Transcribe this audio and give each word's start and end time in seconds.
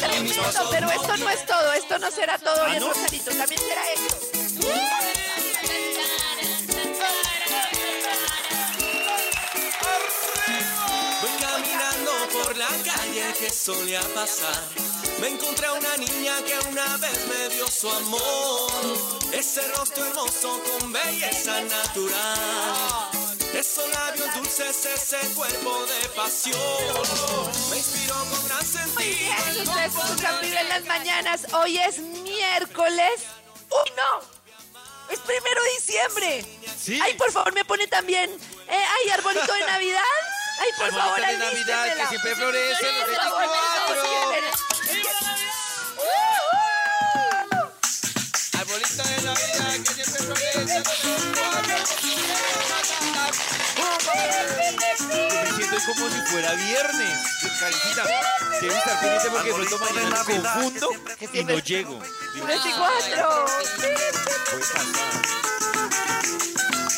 Pasos 0.00 0.68
pero 0.70 0.90
esto 0.90 1.16
no 1.18 1.30
es 1.30 1.46
todo, 1.46 1.72
esto 1.72 1.98
no 1.98 2.10
será 2.10 2.38
todo 2.38 2.64
hoy 2.64 2.76
en 2.76 2.82
Rosarito, 2.82 3.30
también 3.30 3.60
será 3.60 3.82
esto. 3.92 4.16
Voy 11.20 11.30
caminando 11.40 12.12
por 12.32 12.56
la 12.56 12.68
calle 12.68 13.34
que 13.38 13.50
solía 13.50 14.00
pasar. 14.14 14.62
Me 15.20 15.28
encontré 15.28 15.66
a 15.66 15.72
una 15.72 15.96
niña 15.98 16.32
que 16.46 16.58
una 16.68 16.96
vez 16.96 17.26
me 17.28 17.54
dio 17.54 17.66
su 17.68 17.90
amor. 17.90 18.70
Ese 19.32 19.60
rostro 19.68 20.04
hermoso 20.06 20.60
con 20.62 20.92
belleza 20.92 21.60
natural. 21.60 23.09
Esos 23.60 23.88
labios 23.90 24.34
dulces, 24.36 24.86
ese 24.86 25.18
cuerpo 25.34 25.84
de 25.84 26.08
pasión. 26.16 26.56
Me 27.70 27.76
inspiró 27.76 28.14
con 28.14 28.48
gran 28.48 28.56
Muy 28.58 28.66
sentido. 28.66 29.18
bien, 29.18 29.36
ustedes 29.68 29.94
escuchan 29.94 30.40
Vibra 30.40 30.60
en 30.62 30.68
las 30.70 30.84
mañanas. 30.86 31.40
Hoy 31.52 31.76
es 31.78 31.98
miércoles. 31.98 33.20
¡Uy, 33.68 33.92
no! 33.98 34.20
Es 35.12 35.18
primero 35.20 35.62
de 35.62 35.70
diciembre. 35.72 36.42
Sí. 36.82 36.98
Ay, 37.02 37.12
por 37.14 37.30
favor, 37.32 37.52
me 37.52 37.64
pone 37.66 37.86
también. 37.86 38.30
Eh, 38.30 38.84
ay, 39.04 39.10
arbolito 39.10 39.52
de 39.52 39.60
Navidad. 39.66 40.00
Ay, 40.60 40.68
por 40.78 40.86
Arbolito 40.86 41.06
favor, 41.06 41.20
de 41.26 41.36
Navidad, 41.38 41.96
que 41.96 42.06
siempre 42.06 42.34
florece 42.36 42.88
el 42.88 42.94
Por 43.04 43.14
favor, 43.16 43.40
24. 43.40 44.02
Uh, 45.98 46.02
Arbolito 48.58 49.02
de 49.02 49.22
Navidad 49.22 49.72
que 49.84 49.92
siempre 49.94 50.22
florece. 50.24 50.82
Yo 51.02 51.10
me 55.42 55.52
siento 55.56 55.76
como 55.86 56.08
si 56.10 56.20
fuera 56.30 56.52
viernes. 56.54 57.18
Karencita, 57.60 58.04
debe 58.60 58.74
estar 58.74 59.00
pendiente 59.00 59.30
porque 59.30 59.52
pronto 59.52 59.78
mañana 59.78 60.24
me 60.24 60.40
confundo 60.40 60.88
y 61.32 61.44
no 61.44 61.58
llego. 61.58 62.00
Digo, 62.34 62.46
24. 62.46 63.46
puede 63.76 63.96
pasar. 64.58 65.30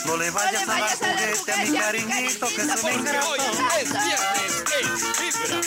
No 0.04 0.16
le 0.16 0.30
vayas 0.30 0.62
a 0.62 0.66
dar 0.66 0.96
juguete 0.96 1.52
a 1.52 1.56
mi 1.56 1.78
cariñito 1.78 2.46
que 2.48 2.54
se 2.54 2.66
me 2.66 2.74
Porque 2.74 3.18
hoy 3.18 3.40
es 3.80 3.92
viernes 3.92 4.62
en 4.72 4.86
Vibra. 5.18 5.60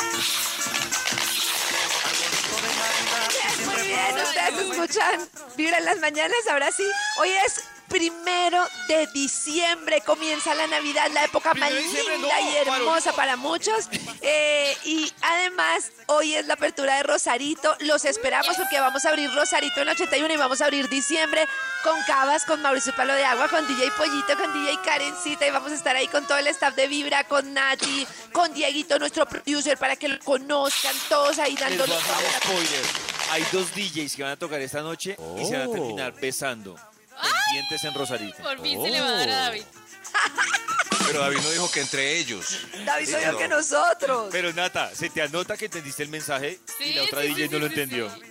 Muy 3.65 3.87
bien, 3.87 4.15
ustedes 4.23 4.69
escuchan 4.69 5.29
Vibra 5.55 5.77
en 5.77 5.85
las 5.85 5.99
mañanas, 5.99 6.39
ahora 6.49 6.71
sí. 6.71 6.85
Hoy 7.17 7.31
es 7.45 7.63
primero 7.87 8.63
de 8.87 9.07
diciembre, 9.07 10.01
comienza 10.01 10.53
la 10.55 10.67
Navidad, 10.67 11.09
la 11.13 11.25
época 11.25 11.53
más 11.53 11.71
linda 11.71 11.99
no, 12.19 12.27
y 12.27 12.55
hermosa 12.55 13.13
para 13.13 13.35
muchos. 13.35 13.89
Eh, 14.21 14.75
y 14.85 15.11
además, 15.21 15.91
hoy 16.07 16.35
es 16.35 16.45
la 16.47 16.55
apertura 16.55 16.97
de 16.97 17.03
Rosarito. 17.03 17.75
Los 17.81 18.05
esperamos 18.05 18.55
porque 18.57 18.79
vamos 18.79 19.05
a 19.05 19.09
abrir 19.09 19.33
Rosarito 19.33 19.81
en 19.81 19.89
81 19.89 20.33
y 20.33 20.37
vamos 20.37 20.61
a 20.61 20.65
abrir 20.65 20.89
diciembre 20.89 21.47
con 21.83 22.01
Cabas, 22.03 22.45
con 22.45 22.61
Mauricio 22.61 22.95
Palo 22.95 23.13
de 23.13 23.23
Agua, 23.25 23.47
con 23.47 23.67
DJ 23.67 23.91
Pollito, 23.91 24.35
con 24.37 24.53
DJ 24.53 24.79
Karencita 24.83 25.47
y 25.47 25.51
vamos 25.51 25.71
a 25.71 25.75
estar 25.75 25.95
ahí 25.95 26.07
con 26.07 26.25
todo 26.25 26.37
el 26.37 26.47
staff 26.47 26.75
de 26.75 26.87
Vibra, 26.87 27.25
con 27.25 27.53
Nati, 27.53 28.07
con 28.31 28.53
Dieguito, 28.53 28.97
nuestro 28.97 29.25
producer, 29.25 29.77
para 29.77 29.95
que 29.95 30.07
lo 30.07 30.19
conozcan 30.19 30.95
todos 31.09 31.37
ahí 31.39 31.55
spoiler. 31.55 32.85
Hay 33.31 33.43
dos 33.51 33.73
DJs 33.73 34.15
que 34.15 34.23
van 34.23 34.31
a 34.33 34.37
tocar 34.37 34.61
esta 34.61 34.81
noche 34.81 35.17
y 35.39 35.45
se 35.45 35.57
van 35.57 35.69
a 35.69 35.71
terminar 35.71 36.13
besando. 36.13 36.75
Pendientes 37.21 37.83
en 37.83 37.93
Rosarito. 37.93 38.37
Por 38.43 38.61
fin 38.61 38.81
se 38.81 38.89
le 38.89 39.01
va 39.01 39.07
a 39.07 39.11
dar 39.11 39.29
a 39.29 39.35
David. 39.35 39.63
Pero 41.07 41.19
David 41.19 41.37
no 41.43 41.49
dijo 41.51 41.71
que 41.71 41.81
entre 41.81 42.17
ellos. 42.17 42.59
David 42.83 43.09
soy 43.09 43.23
yo 43.23 43.37
que 43.37 43.47
nosotros. 43.47 44.29
Pero 44.31 44.51
Nata, 44.53 44.93
se 44.95 45.09
te 45.09 45.21
anota 45.21 45.55
que 45.55 45.65
entendiste 45.65 46.03
el 46.03 46.09
mensaje 46.09 46.59
y 46.79 46.93
la 46.93 47.03
otra 47.03 47.21
sí, 47.21 47.27
DJ 47.27 47.47
sí, 47.47 47.53
no 47.53 47.59
lo 47.59 47.65
entendió. 47.67 48.09
sí. 48.09 48.21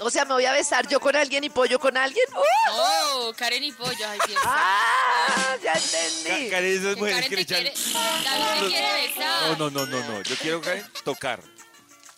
O 0.00 0.10
sea, 0.10 0.24
me 0.24 0.34
voy 0.34 0.44
a 0.44 0.52
besar 0.52 0.86
yo 0.86 1.00
con 1.00 1.16
alguien 1.16 1.42
y 1.44 1.50
pollo 1.50 1.78
con 1.78 1.96
alguien. 1.96 2.24
¡Uh! 2.34 2.42
Oh, 2.70 3.32
Karen 3.36 3.64
y 3.64 3.72
Pollo. 3.72 4.06
Ay, 4.06 4.18
Dios. 4.26 4.40
¡Ah! 4.44 5.56
Ya 5.62 5.72
entendí. 5.72 6.50
Karen, 6.50 6.78
esas 6.78 6.96
mujeres 6.96 7.14
Karen 7.16 7.30
que 7.30 7.36
le 7.36 7.42
echan... 7.42 7.62
quiere, 7.62 7.74
David 8.24 8.60
te 8.60 8.68
quiere 8.68 9.08
besar. 9.08 9.42
No, 9.42 9.56
no, 9.56 9.70
no, 9.70 9.86
no, 9.86 10.08
no. 10.08 10.22
Yo 10.22 10.36
quiero, 10.36 10.60
Karen, 10.60 10.86
tocar. 11.04 11.40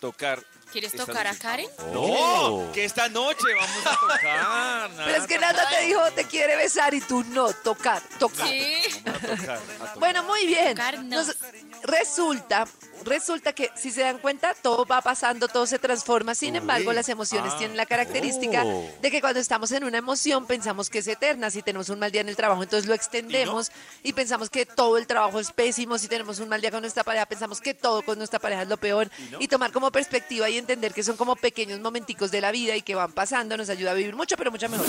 Tocar. 0.00 0.44
¿Quieres 0.72 0.92
tocar 0.92 1.26
a. 1.26 1.34
Karen? 1.34 1.68
No, 1.92 2.70
que 2.72 2.84
esta 2.84 3.08
noche 3.08 3.44
vamos 3.58 3.86
a 3.86 3.90
tocar. 4.00 4.90
Pero 4.96 5.16
es 5.16 5.26
que 5.26 5.38
Nata. 5.38 5.68
Te 5.68 5.82
dijo 5.86 6.00
te 6.14 6.24
quiere 6.24 6.56
besar 6.56 6.94
y 6.94 7.00
tú 7.00 7.24
no, 7.24 7.52
tocar, 7.52 8.00
tocar. 8.18 8.46
Sí. 8.48 8.74
A 9.06 9.12
tocar, 9.12 9.30
a 9.30 9.36
tocar. 9.36 9.98
Bueno, 9.98 10.22
muy 10.24 10.46
bien. 10.46 10.70
Tocar 10.76 10.98
no. 11.04 11.16
Nos- 11.16 11.36
resulta, 11.82 12.66
resulta 13.04 13.52
que 13.52 13.70
si 13.74 13.90
se 13.90 14.02
dan 14.02 14.18
cuenta, 14.18 14.54
todo 14.54 14.84
va 14.86 15.00
pasando, 15.00 15.48
todo 15.48 15.66
se 15.66 15.78
transforma. 15.78 16.34
Sin 16.34 16.56
embargo, 16.56 16.92
las 16.92 17.08
emociones 17.08 17.52
Ah. 17.54 17.58
tienen 17.58 17.76
la 17.76 17.86
característica 17.86 18.62
Oh. 18.64 18.90
de 19.00 19.10
que 19.10 19.20
cuando 19.20 19.40
estamos 19.40 19.70
en 19.72 19.84
una 19.84 19.98
emoción 19.98 20.46
pensamos 20.46 20.90
que 20.90 20.98
es 20.98 21.06
eterna. 21.06 21.50
Si 21.50 21.62
tenemos 21.62 21.88
un 21.88 21.98
mal 21.98 22.12
día 22.12 22.20
en 22.20 22.28
el 22.28 22.36
trabajo, 22.36 22.62
entonces 22.62 22.88
lo 22.88 22.94
extendemos 22.94 23.70
y, 24.02 24.12
pensamos 24.12 24.50
que 24.50 24.66
todo 24.66 24.98
el 24.98 25.06
trabajo 25.06 25.40
es 25.40 25.52
pésimo. 25.52 25.98
Si 25.98 26.08
tenemos 26.08 26.38
un 26.40 26.48
mal 26.48 26.60
día 26.60 26.70
con 26.70 26.80
nuestra 26.80 27.04
pareja, 27.04 27.26
pensamos 27.26 27.60
que 27.60 27.74
todo 27.74 28.02
con 28.02 28.18
nuestra 28.18 28.38
pareja 28.38 28.62
es 28.62 28.68
lo 28.68 28.76
peor. 28.76 29.10
Y 29.38 29.48
tomar 29.48 29.72
como 29.72 29.90
perspectiva 29.90 30.48
y 30.50 30.58
entender 30.58 30.92
que 30.92 31.02
son 31.02 31.16
como 31.16 31.36
pequeños 31.36 31.80
momenticos 31.80 32.30
de 32.30 32.40
la 32.40 32.50
vida 32.50 32.76
y 32.76 32.82
que 32.82 32.94
van 32.94 33.12
pasando 33.12 33.56
nos 33.56 33.68
ayuda 33.70 33.92
a 33.92 33.94
vivir 33.94 34.14
mucho, 34.16 34.36
pero 34.36 34.50
mucho 34.50 34.68
mejor. 34.68 34.86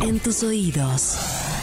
En 0.00 0.20
tus 0.20 0.42
oídos, 0.42 1.16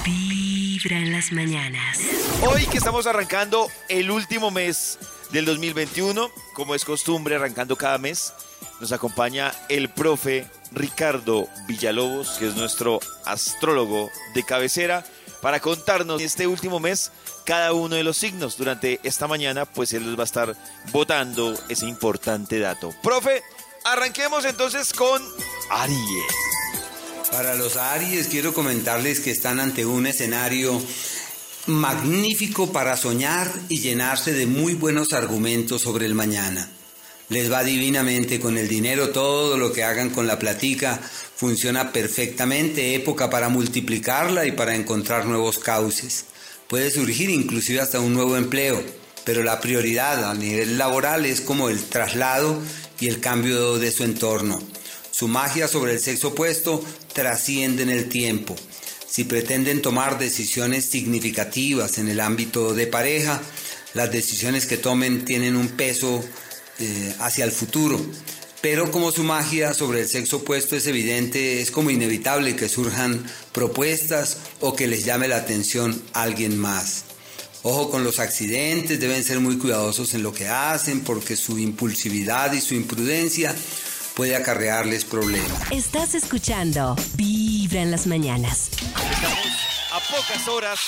Vibra 0.06 0.98
en 0.98 1.12
las 1.12 1.32
mañanas. 1.32 2.00
Hoy 2.42 2.66
que 2.68 2.78
estamos 2.78 3.06
arrancando 3.06 3.68
el 3.88 4.10
último 4.10 4.50
mes 4.52 4.98
del 5.32 5.46
2021, 5.46 6.30
como 6.54 6.76
es 6.76 6.86
costumbre, 6.86 7.36
arrancando 7.36 7.76
cada 7.76 7.98
mes, 7.98 8.34
nos 8.80 8.92
acompaña 8.92 9.54
el 9.70 9.90
profe 9.90 10.46
Ricardo 10.72 11.48
Villalobos, 11.68 12.32
que 12.40 12.48
es 12.48 12.56
nuestro 12.56 13.00
astrólogo 13.26 14.10
de 14.34 14.44
cabecera, 14.44 15.06
para 15.42 15.60
contarnos 15.60 16.22
este 16.22 16.48
último 16.48 16.80
mes 16.80 17.12
cada 17.46 17.74
uno 17.74 17.96
de 17.96 18.04
los 18.04 18.18
signos. 18.18 18.58
Durante 18.58 19.00
esta 19.04 19.28
mañana, 19.28 19.66
pues 19.66 19.94
él 19.94 20.06
les 20.06 20.18
va 20.18 20.24
a 20.24 20.26
estar 20.26 20.56
votando 20.92 21.58
ese 21.70 21.88
importante 21.88 22.60
dato. 22.60 22.94
Profe, 23.02 23.42
arranquemos 23.84 24.46
entonces 24.46 24.94
con 24.94 25.22
Aries. 25.70 26.52
Para 27.32 27.56
los 27.56 27.78
Aries 27.78 28.28
quiero 28.28 28.54
comentarles 28.54 29.22
que 29.22 29.32
están 29.32 29.60
ante 29.60 29.86
un 29.86 30.06
escenario 30.06 30.82
magnífico 31.68 32.72
para 32.72 32.98
soñar 32.98 33.52
y 33.70 33.80
llenarse 33.80 34.34
de 34.34 34.48
muy 34.48 34.74
buenos 34.74 35.14
argumentos 35.14 35.82
sobre 35.82 36.06
el 36.06 36.16
mañana. 36.16 36.70
Les 37.30 37.52
va 37.52 37.64
divinamente 37.64 38.40
con 38.40 38.58
el 38.58 38.68
dinero, 38.68 39.12
todo 39.12 39.58
lo 39.58 39.72
que 39.72 39.84
hagan 39.84 40.10
con 40.10 40.28
la 40.28 40.38
platica 40.38 41.00
funciona 41.36 41.94
perfectamente, 41.94 42.94
época 42.94 43.30
para 43.30 43.48
multiplicarla 43.48 44.46
y 44.46 44.52
para 44.52 44.76
encontrar 44.76 45.26
nuevos 45.26 45.58
cauces. 45.58 46.26
Puede 46.68 46.92
surgir 46.92 47.30
inclusive 47.30 47.80
hasta 47.80 48.00
un 48.00 48.14
nuevo 48.14 48.36
empleo, 48.38 48.84
pero 49.24 49.44
la 49.44 49.62
prioridad 49.62 50.30
a 50.30 50.34
nivel 50.34 50.78
laboral 50.78 51.26
es 51.26 51.42
como 51.42 51.70
el 51.70 51.84
traslado 51.84 52.62
y 53.00 53.08
el 53.08 53.20
cambio 53.20 53.78
de 53.78 53.92
su 53.92 54.04
entorno. 54.04 54.62
Su 55.12 55.28
magia 55.28 55.68
sobre 55.68 55.94
el 55.94 56.00
sexo 56.00 56.30
opuesto 56.30 56.84
trasciende 57.14 57.84
en 57.84 57.90
el 57.90 58.10
tiempo. 58.10 58.56
Si 59.12 59.26
pretenden 59.26 59.82
tomar 59.82 60.18
decisiones 60.20 60.86
significativas 60.86 61.98
en 61.98 62.08
el 62.08 62.22
ámbito 62.22 62.74
de 62.74 62.88
pareja, 62.88 63.42
las 63.94 64.10
decisiones 64.10 64.66
que 64.66 64.78
tomen 64.78 65.26
tienen 65.26 65.58
un 65.58 65.68
peso 65.68 66.24
eh, 66.80 67.14
hacia 67.20 67.44
el 67.44 67.52
futuro. 67.52 68.00
Pero 68.62 68.90
como 68.90 69.12
su 69.12 69.26
magia 69.26 69.74
sobre 69.74 70.00
el 70.00 70.08
sexo 70.08 70.38
opuesto 70.38 70.78
es 70.78 70.88
evidente, 70.88 71.60
es 71.60 71.72
como 71.72 71.90
inevitable 71.90 72.56
que 72.56 72.70
surjan 72.70 73.22
propuestas 73.52 74.38
o 74.62 74.78
que 74.78 74.88
les 74.88 75.04
llame 75.04 75.28
la 75.28 75.36
atención 75.36 76.02
alguien 76.14 76.58
más. 76.58 77.04
Ojo 77.64 77.92
con 77.92 78.06
los 78.06 78.20
accidentes, 78.20 79.02
deben 79.02 79.26
ser 79.26 79.42
muy 79.42 79.58
cuidadosos 79.58 80.14
en 80.14 80.24
lo 80.24 80.34
que 80.34 80.48
hacen 80.48 81.02
porque 81.02 81.36
su 81.36 81.60
impulsividad 81.60 82.54
y 82.54 82.62
su 82.62 82.76
imprudencia 82.76 83.54
puede 84.16 84.36
acarrearles 84.36 85.06
problemas. 85.06 85.72
Estás 85.72 86.16
escuchando 86.16 86.96
Vibra 87.16 87.82
en 87.82 87.92
las 87.92 88.08
mañanas. 88.08 88.70
Estamos 89.12 89.48
a 89.92 90.00
pocas 90.00 90.48
horas 90.48 90.80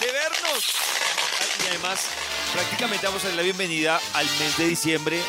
de 0.00 0.06
vernos. 0.06 0.64
Y 1.64 1.68
además, 1.68 2.06
prácticamente 2.52 3.06
vamos 3.06 3.24
a 3.24 3.28
dar 3.28 3.36
la 3.36 3.42
bienvenida 3.42 4.00
al 4.14 4.26
mes 4.38 4.56
de 4.58 4.66
diciembre 4.66 5.20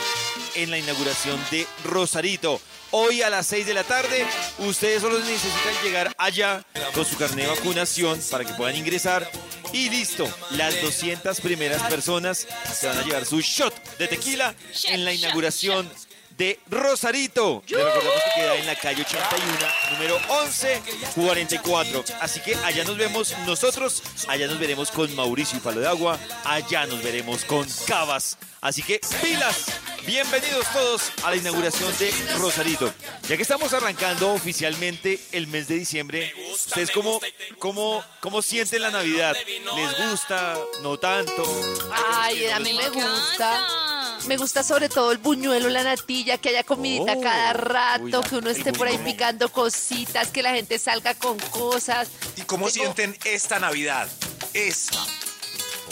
en 0.56 0.72
la 0.72 0.78
inauguración 0.78 1.40
de 1.52 1.68
Rosarito. 1.84 2.60
Hoy 2.92 3.24
a 3.24 3.30
las 3.30 3.48
6 3.48 3.66
de 3.66 3.74
la 3.74 3.84
tarde, 3.84 4.26
ustedes 4.60 5.02
solo 5.02 5.20
necesitan 5.20 5.74
llegar 5.84 6.14
allá 6.18 6.64
con 6.94 7.06
su 7.06 7.18
carnet 7.18 7.48
de 7.48 7.56
vacunación 7.56 8.20
para 8.30 8.46
que 8.46 8.54
puedan 8.54 8.76
ingresar. 8.76 9.30
Y 9.72 9.90
listo, 9.90 10.32
las 10.52 10.80
200 10.80 11.42
primeras 11.42 11.82
personas 11.84 12.48
se 12.72 12.88
van 12.88 13.00
a 13.00 13.04
llevar 13.04 13.26
su 13.26 13.42
shot 13.42 13.98
de 13.98 14.08
tequila 14.08 14.54
en 14.86 15.06
la 15.06 15.14
inauguración 15.14 15.90
de 16.38 16.60
Rosarito. 16.70 17.64
Le 17.68 17.84
recordamos 17.84 18.22
que 18.24 18.42
queda 18.42 18.56
en 18.56 18.66
la 18.66 18.76
calle 18.76 19.02
81, 19.02 19.48
número 19.92 20.20
1144. 20.20 22.04
Así 22.20 22.40
que 22.40 22.56
allá 22.56 22.84
nos 22.84 22.98
vemos 22.98 23.36
nosotros, 23.46 24.04
allá 24.28 24.48
nos 24.48 24.60
veremos 24.60 24.92
con 24.92 25.14
Mauricio 25.16 25.58
y 25.58 25.62
Palo 25.62 25.82
de 25.82 25.88
Agua, 25.88 26.20
allá 26.44 26.86
nos 26.86 27.04
veremos 27.04 27.46
con 27.46 27.68
Cabas. 27.86 28.38
Así 28.62 28.82
que 28.82 29.02
pilas, 29.22 29.66
bienvenidos 30.06 30.66
todos 30.72 31.12
a 31.24 31.32
la 31.32 31.36
inauguración 31.36 31.92
de 31.98 32.12
Rosarito. 32.38 32.94
Ya 33.28 33.36
que 33.36 33.42
estamos 33.44 33.74
arrancando 33.74 34.34
oficialmente 34.34 35.20
el 35.32 35.48
mes 35.48 35.68
de 35.68 35.76
diciembre, 35.76 36.34
¿ustedes 36.54 36.92
cómo, 36.92 37.20
cómo, 37.60 38.04
cómo 38.22 38.42
sienten 38.42 38.82
la 38.82 38.92
Navidad? 38.92 39.36
¿Les 39.76 40.10
gusta? 40.10 40.58
¿No 40.82 40.98
tanto? 40.98 41.44
Ay, 41.92 42.48
a 42.48 42.60
mí 42.60 42.74
me 42.74 42.90
gusta. 42.90 43.93
Me 44.28 44.38
gusta 44.38 44.64
sobre 44.64 44.88
todo 44.90 45.12
el 45.12 45.18
buñuelo, 45.18 45.70
la 45.70 45.84
natilla, 45.84 46.38
que 46.38 46.50
haya 46.50 46.64
comidita 46.64 47.14
Oh. 47.18 47.22
cada 47.22 47.54
rato, 47.54 48.04
Uy, 48.04 48.12
la- 48.12 48.22
que 48.22 48.36
uno 48.38 48.50
esté 48.50 48.72
por 48.74 48.88
ahí 48.88 48.98
picando 49.00 49.50
cositas, 49.52 50.30
que 50.30 50.42
la 50.42 50.52
gente 50.54 50.80
salga 50.80 51.14
con 51.16 51.38
cosas. 51.40 52.08
¿Y 52.38 52.42
cómo 52.44 52.70
Tengo- 52.70 52.94
sienten 52.94 53.18
esta 53.26 53.60
Navidad? 53.60 54.08
Esta. 54.54 55.04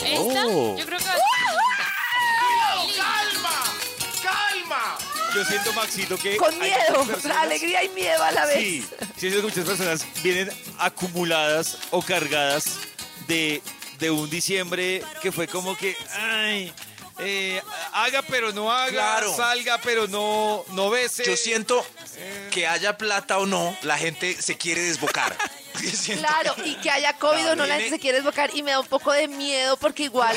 ¿Esta? 0.04 0.46
Oh. 0.48 0.78
Yo 0.78 0.86
creo 0.86 0.98
que 0.98 1.04
ser 1.04 1.14
¡Calma! 2.98 3.64
¡Calma! 4.24 4.98
Yo 5.36 5.46
siento, 5.46 5.74
Maxito, 5.74 6.18
que... 6.18 6.38
Con 6.38 6.58
miedo, 6.60 7.06
personas- 7.06 7.38
alegría 7.38 7.84
y 7.84 7.90
miedo 7.90 8.24
a 8.24 8.32
la 8.32 8.46
vez. 8.46 8.58
Sí, 8.58 8.88
siento 9.18 9.38
que 9.40 9.44
muchas 9.48 9.66
personas 9.66 10.06
vienen 10.24 10.50
acumuladas 10.78 11.78
o 11.92 12.02
cargadas 12.02 12.66
de, 13.28 13.62
de 14.00 14.12
un 14.12 14.30
diciembre 14.30 15.04
que 15.22 15.32
fue 15.32 15.48
como 15.48 15.76
que, 15.78 15.96
ay, 16.20 16.74
eh, 17.22 17.62
haga 17.94 18.22
pero 18.24 18.52
no 18.52 18.72
haga, 18.72 18.92
Claro. 18.92 19.36
salga 19.36 19.78
pero 19.80 20.08
no, 20.08 20.64
no 20.70 20.90
bese. 20.90 21.24
Yo 21.26 21.38
siento 21.38 21.86
que 22.52 22.68
haya 22.68 22.98
plata 22.98 23.38
o 23.40 23.46
no, 23.46 23.76
la 23.84 23.98
gente 23.98 24.40
se 24.42 24.58
quiere 24.58 24.82
desbocar. 24.82 25.36
Claro, 26.20 26.54
que- 26.56 26.68
y 26.68 26.76
que 26.76 26.92
haya 26.92 27.14
COVID 27.14 27.52
o 27.52 27.56
no, 27.56 27.66
la 27.66 27.76
gente 27.78 27.92
se 27.92 28.00
quiere 28.00 28.18
desbocar 28.18 28.54
y 28.56 28.62
me 28.62 28.72
da 28.72 28.82
un 28.82 28.88
poco 28.88 29.12
de 29.14 29.28
miedo 29.30 29.78
porque 29.78 30.04
igual 30.04 30.36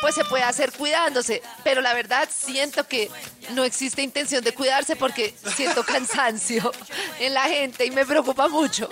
pues 0.00 0.14
se 0.14 0.24
puede 0.24 0.44
hacer 0.44 0.72
cuidándose, 0.72 1.42
pero 1.64 1.80
la 1.82 1.92
verdad 1.94 2.28
siento 2.32 2.86
que 2.86 3.10
no 3.50 3.64
existe 3.64 4.02
intención 4.02 4.42
de 4.42 4.54
cuidarse 4.54 4.94
porque 4.96 5.34
siento 5.56 5.84
cansancio 5.84 6.72
en 7.18 7.34
la 7.34 7.42
gente 7.48 7.84
y 7.84 7.90
me 7.90 8.06
preocupa 8.06 8.48
mucho. 8.48 8.88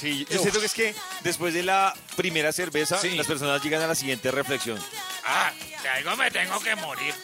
Sí, 0.00 0.26
yo 0.30 0.38
siento 0.40 0.60
que 0.60 0.66
es 0.66 0.74
que 0.74 0.94
después 1.22 1.52
de 1.54 1.62
la 1.62 1.94
primera 2.16 2.52
cerveza, 2.52 2.98
Sí. 2.98 3.10
las 3.16 3.26
personas 3.26 3.62
llegan 3.62 3.82
a 3.82 3.86
la 3.86 3.94
siguiente 3.94 4.30
reflexión. 4.30 4.78
Ah, 5.26 5.50
de 5.82 5.88
algo 5.88 6.16
me 6.16 6.30
tengo 6.30 6.58
que 6.60 6.74
morir. 6.76 7.14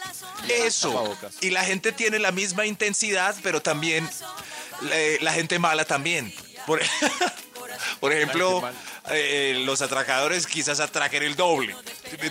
Eso. 0.48 1.16
Y 1.40 1.50
la 1.50 1.64
gente 1.64 1.92
tiene 1.92 2.18
la 2.18 2.32
misma 2.32 2.66
intensidad, 2.66 3.34
pero 3.42 3.62
también 3.62 4.08
eh, 4.90 5.18
la 5.20 5.32
gente 5.32 5.58
mala 5.58 5.84
también. 5.84 6.34
Por, 6.66 6.80
por 8.00 8.12
ejemplo, 8.12 8.60
mala. 8.60 8.76
eh, 9.10 9.62
los 9.64 9.80
atracadores 9.82 10.46
quizás 10.46 10.80
atraquen 10.80 11.22
el 11.22 11.36
doble. 11.36 11.74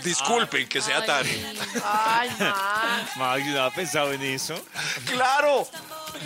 Disculpen 0.03 0.67
que 0.67 0.81
sea 0.81 1.05
tan... 1.05 1.25
Ay, 1.83 2.29
ma. 2.39 3.07
Max, 3.15 3.45
¿no 3.47 3.63
ha 3.63 3.71
pensado 3.71 4.11
en 4.13 4.21
eso? 4.23 4.59
¡Claro! 5.11 5.67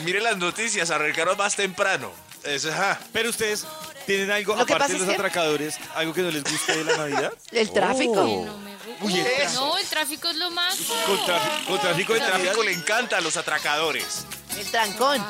Mire 0.03 0.21
las 0.21 0.37
noticias, 0.37 0.89
arrancaron 0.91 1.37
más 1.37 1.55
temprano. 1.55 2.11
Eso, 2.43 2.71
ajá. 2.71 2.99
Pero 3.11 3.29
ustedes, 3.29 3.65
¿tienen 4.07 4.31
algo, 4.31 4.55
Lo 4.55 4.65
que 4.65 4.73
aparte 4.73 4.93
pasa 4.93 4.93
de 4.93 4.95
es 4.95 5.01
los 5.01 5.09
que- 5.09 5.15
atracadores, 5.15 5.75
algo 5.93 6.13
que 6.13 6.21
no 6.23 6.31
les 6.31 6.43
guste 6.43 6.75
de 6.77 6.83
la 6.85 6.97
Navidad? 6.97 7.33
El 7.51 7.71
tráfico. 7.71 8.13
Oh. 8.21 8.45
No, 8.45 8.57
me 8.57 8.71
gusta. 8.73 8.87
Uy, 9.05 9.13
el 9.13 9.19
Uy, 9.25 9.31
tráfico. 9.35 9.53
no, 9.65 9.77
el 9.77 9.85
tráfico 9.87 10.29
es 10.29 10.35
lo 10.37 10.49
más. 10.51 10.75
Con, 11.05 11.25
tráfico- 11.25 11.67
con 11.67 11.79
tráfico 11.79 12.13
de 12.13 12.19
El 12.19 12.25
Navidad. 12.25 12.41
tráfico 12.45 12.63
le 12.63 12.71
encanta 12.73 13.17
a 13.17 13.21
los 13.21 13.37
atracadores. 13.37 14.25
El 14.57 14.65
trancón. 14.71 15.23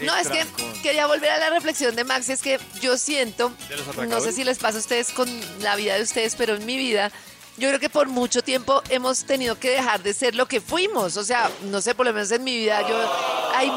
El 0.00 0.06
No, 0.06 0.16
es 0.16 0.28
que 0.28 0.44
trancón. 0.44 0.82
quería 0.82 1.06
volver 1.06 1.30
a 1.30 1.38
la 1.38 1.50
reflexión 1.50 1.94
de 1.94 2.04
Max, 2.04 2.28
es 2.28 2.42
que 2.42 2.58
yo 2.82 2.96
siento, 2.98 3.52
¿De 3.68 3.76
los 3.76 3.86
no 3.86 3.92
atracadores? 3.92 4.24
sé 4.24 4.32
si 4.32 4.44
les 4.44 4.58
pasa 4.58 4.78
a 4.78 4.80
ustedes 4.80 5.10
con 5.12 5.28
la 5.60 5.76
vida 5.76 5.94
de 5.94 6.02
ustedes, 6.02 6.34
pero 6.36 6.56
en 6.56 6.66
mi 6.66 6.76
vida, 6.76 7.12
yo 7.56 7.68
creo 7.68 7.80
que 7.80 7.88
por 7.88 8.08
mucho 8.08 8.42
tiempo 8.42 8.82
hemos 8.90 9.24
tenido 9.24 9.58
que 9.58 9.70
dejar 9.70 10.02
de 10.02 10.12
ser 10.12 10.34
lo 10.34 10.46
que 10.48 10.60
fuimos. 10.60 11.16
O 11.16 11.24
sea, 11.24 11.50
no 11.62 11.80
sé, 11.80 11.94
por 11.94 12.04
lo 12.04 12.12
menos 12.12 12.30
en 12.30 12.44
mi 12.44 12.56
vida, 12.56 12.86
yo 12.86 13.10
hay 13.54 13.70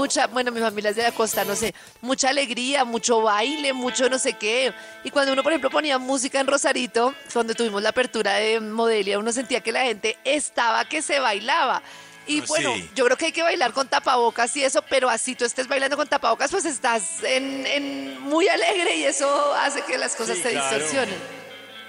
mucha, 0.00 0.26
bueno, 0.28 0.50
mi 0.50 0.60
familia 0.60 0.90
es 0.90 0.96
de 0.96 1.02
la 1.02 1.12
costa, 1.12 1.44
no 1.44 1.54
sé, 1.54 1.74
mucha 2.00 2.30
alegría, 2.30 2.84
mucho 2.86 3.20
baile, 3.22 3.72
mucho 3.74 4.08
no 4.08 4.18
sé 4.18 4.32
qué. 4.32 4.72
Y 5.04 5.10
cuando 5.10 5.32
uno, 5.34 5.42
por 5.42 5.52
ejemplo, 5.52 5.68
ponía 5.70 5.98
música 5.98 6.40
en 6.40 6.46
Rosarito, 6.46 7.14
cuando 7.32 7.54
tuvimos 7.54 7.82
la 7.82 7.90
apertura 7.90 8.34
de 8.34 8.60
Modelia, 8.60 9.18
uno 9.18 9.30
sentía 9.32 9.60
que 9.60 9.72
la 9.72 9.82
gente 9.82 10.16
estaba 10.24 10.84
que 10.86 11.02
se 11.02 11.18
bailaba. 11.20 11.82
Y 12.26 12.40
Ah, 12.40 12.44
bueno, 12.48 12.74
sí. 12.74 12.90
yo 12.94 13.04
creo 13.04 13.16
que 13.16 13.26
hay 13.26 13.32
que 13.32 13.42
bailar 13.42 13.72
con 13.72 13.88
tapabocas 13.88 14.56
y 14.56 14.62
eso, 14.64 14.82
pero 14.88 15.10
así 15.10 15.34
tú 15.34 15.44
estés 15.44 15.66
bailando 15.68 15.96
con 15.96 16.06
tapabocas, 16.08 16.50
pues 16.50 16.64
estás 16.64 17.22
en, 17.24 17.66
en 17.66 18.20
muy 18.20 18.48
alegre 18.48 18.96
y 18.96 19.04
eso 19.04 19.54
hace 19.54 19.82
que 19.82 19.98
las 19.98 20.14
cosas 20.16 20.36
Sí, 20.36 20.42
se 20.44 20.50
claro. 20.52 20.78
distorsionen. 20.78 21.39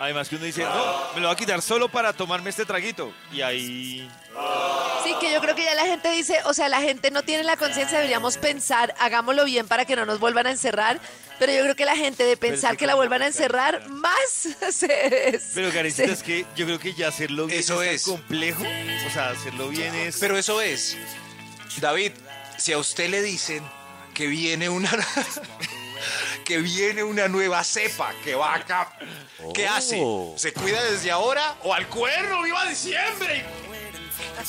Además 0.01 0.29
que 0.29 0.36
uno 0.36 0.46
dice, 0.46 0.63
no, 0.63 1.13
me 1.13 1.22
lo 1.22 1.27
voy 1.27 1.36
a 1.36 1.38
quitar 1.38 1.62
solo 1.62 1.88
para 1.88 2.12
tomarme 2.12 2.50
este 2.50 2.65
traguito. 2.65 3.13
Y 3.31 3.41
ahí... 3.43 4.10
Sí, 5.03 5.13
que 5.22 5.31
yo 5.31 5.39
creo 5.41 5.53
que 5.53 5.63
ya 5.63 5.75
la 5.75 5.86
gente 5.86 6.10
dice, 6.10 6.39
o 6.46 6.55
sea, 6.55 6.70
la 6.70 6.81
gente 6.81 7.12
no 7.12 7.22
tiene 7.22 7.43
la 7.43 7.55
conciencia, 7.55 8.00
deberíamos 8.00 8.38
pensar, 8.38 8.96
hagámoslo 8.98 9.46
bien 9.46 9.67
para 9.67 9.86
que 9.86 9.96
no 9.96 10.08
nos 10.08 10.20
vuelvan 10.20 10.48
a 10.48 10.51
encerrar, 10.51 11.00
pero 11.38 11.53
yo 11.53 11.62
creo 11.62 11.75
que 11.75 11.86
la 11.86 11.96
gente 11.96 12.24
de 12.24 12.36
pensar 12.36 12.77
que 12.77 12.88
la 12.88 12.96
vuelvan 12.96 13.22
a 13.22 13.27
encerrar, 13.27 13.88
más 13.89 14.15
se... 14.72 15.39
Pero, 15.53 15.72
Karencita, 15.72 16.08
se- 16.08 16.13
es 16.13 16.24
que 16.24 16.46
yo 16.55 16.65
creo 16.65 16.79
que 16.79 16.96
ya 16.96 17.10
hacerlo 17.10 17.46
bien 17.46 17.60
Eso 17.60 17.84
es, 17.84 18.01
complejo. 18.01 18.63
O 19.08 19.10
sea, 19.13 19.29
hacerlo 19.29 19.70
bien 19.70 19.93
es... 19.93 20.17
Pero 20.17 20.36
eso 20.36 20.62
es. 20.62 20.98
David, 21.79 22.13
si 22.58 22.74
a 22.74 22.79
usted 22.79 23.08
le 23.08 23.22
dicen 23.22 23.63
que 24.15 24.25
viene 24.25 24.67
una 24.67 24.89
que 26.43 26.57
viene 26.60 27.03
una 27.03 27.27
nueva 27.27 27.63
cepa 27.63 28.13
que 28.24 28.36
va 28.36 28.55
acá, 28.55 28.98
¿qué 29.53 29.67
hace? 29.67 30.00
Oh. 30.01 30.33
¿Se 30.38 30.53
cuida 30.53 30.83
desde 30.83 31.12
ahora 31.12 31.55
o 31.63 31.74
al 31.74 31.88
cuerno? 31.88 32.41
¡Viva 32.43 32.65
diciembre! 32.67 33.45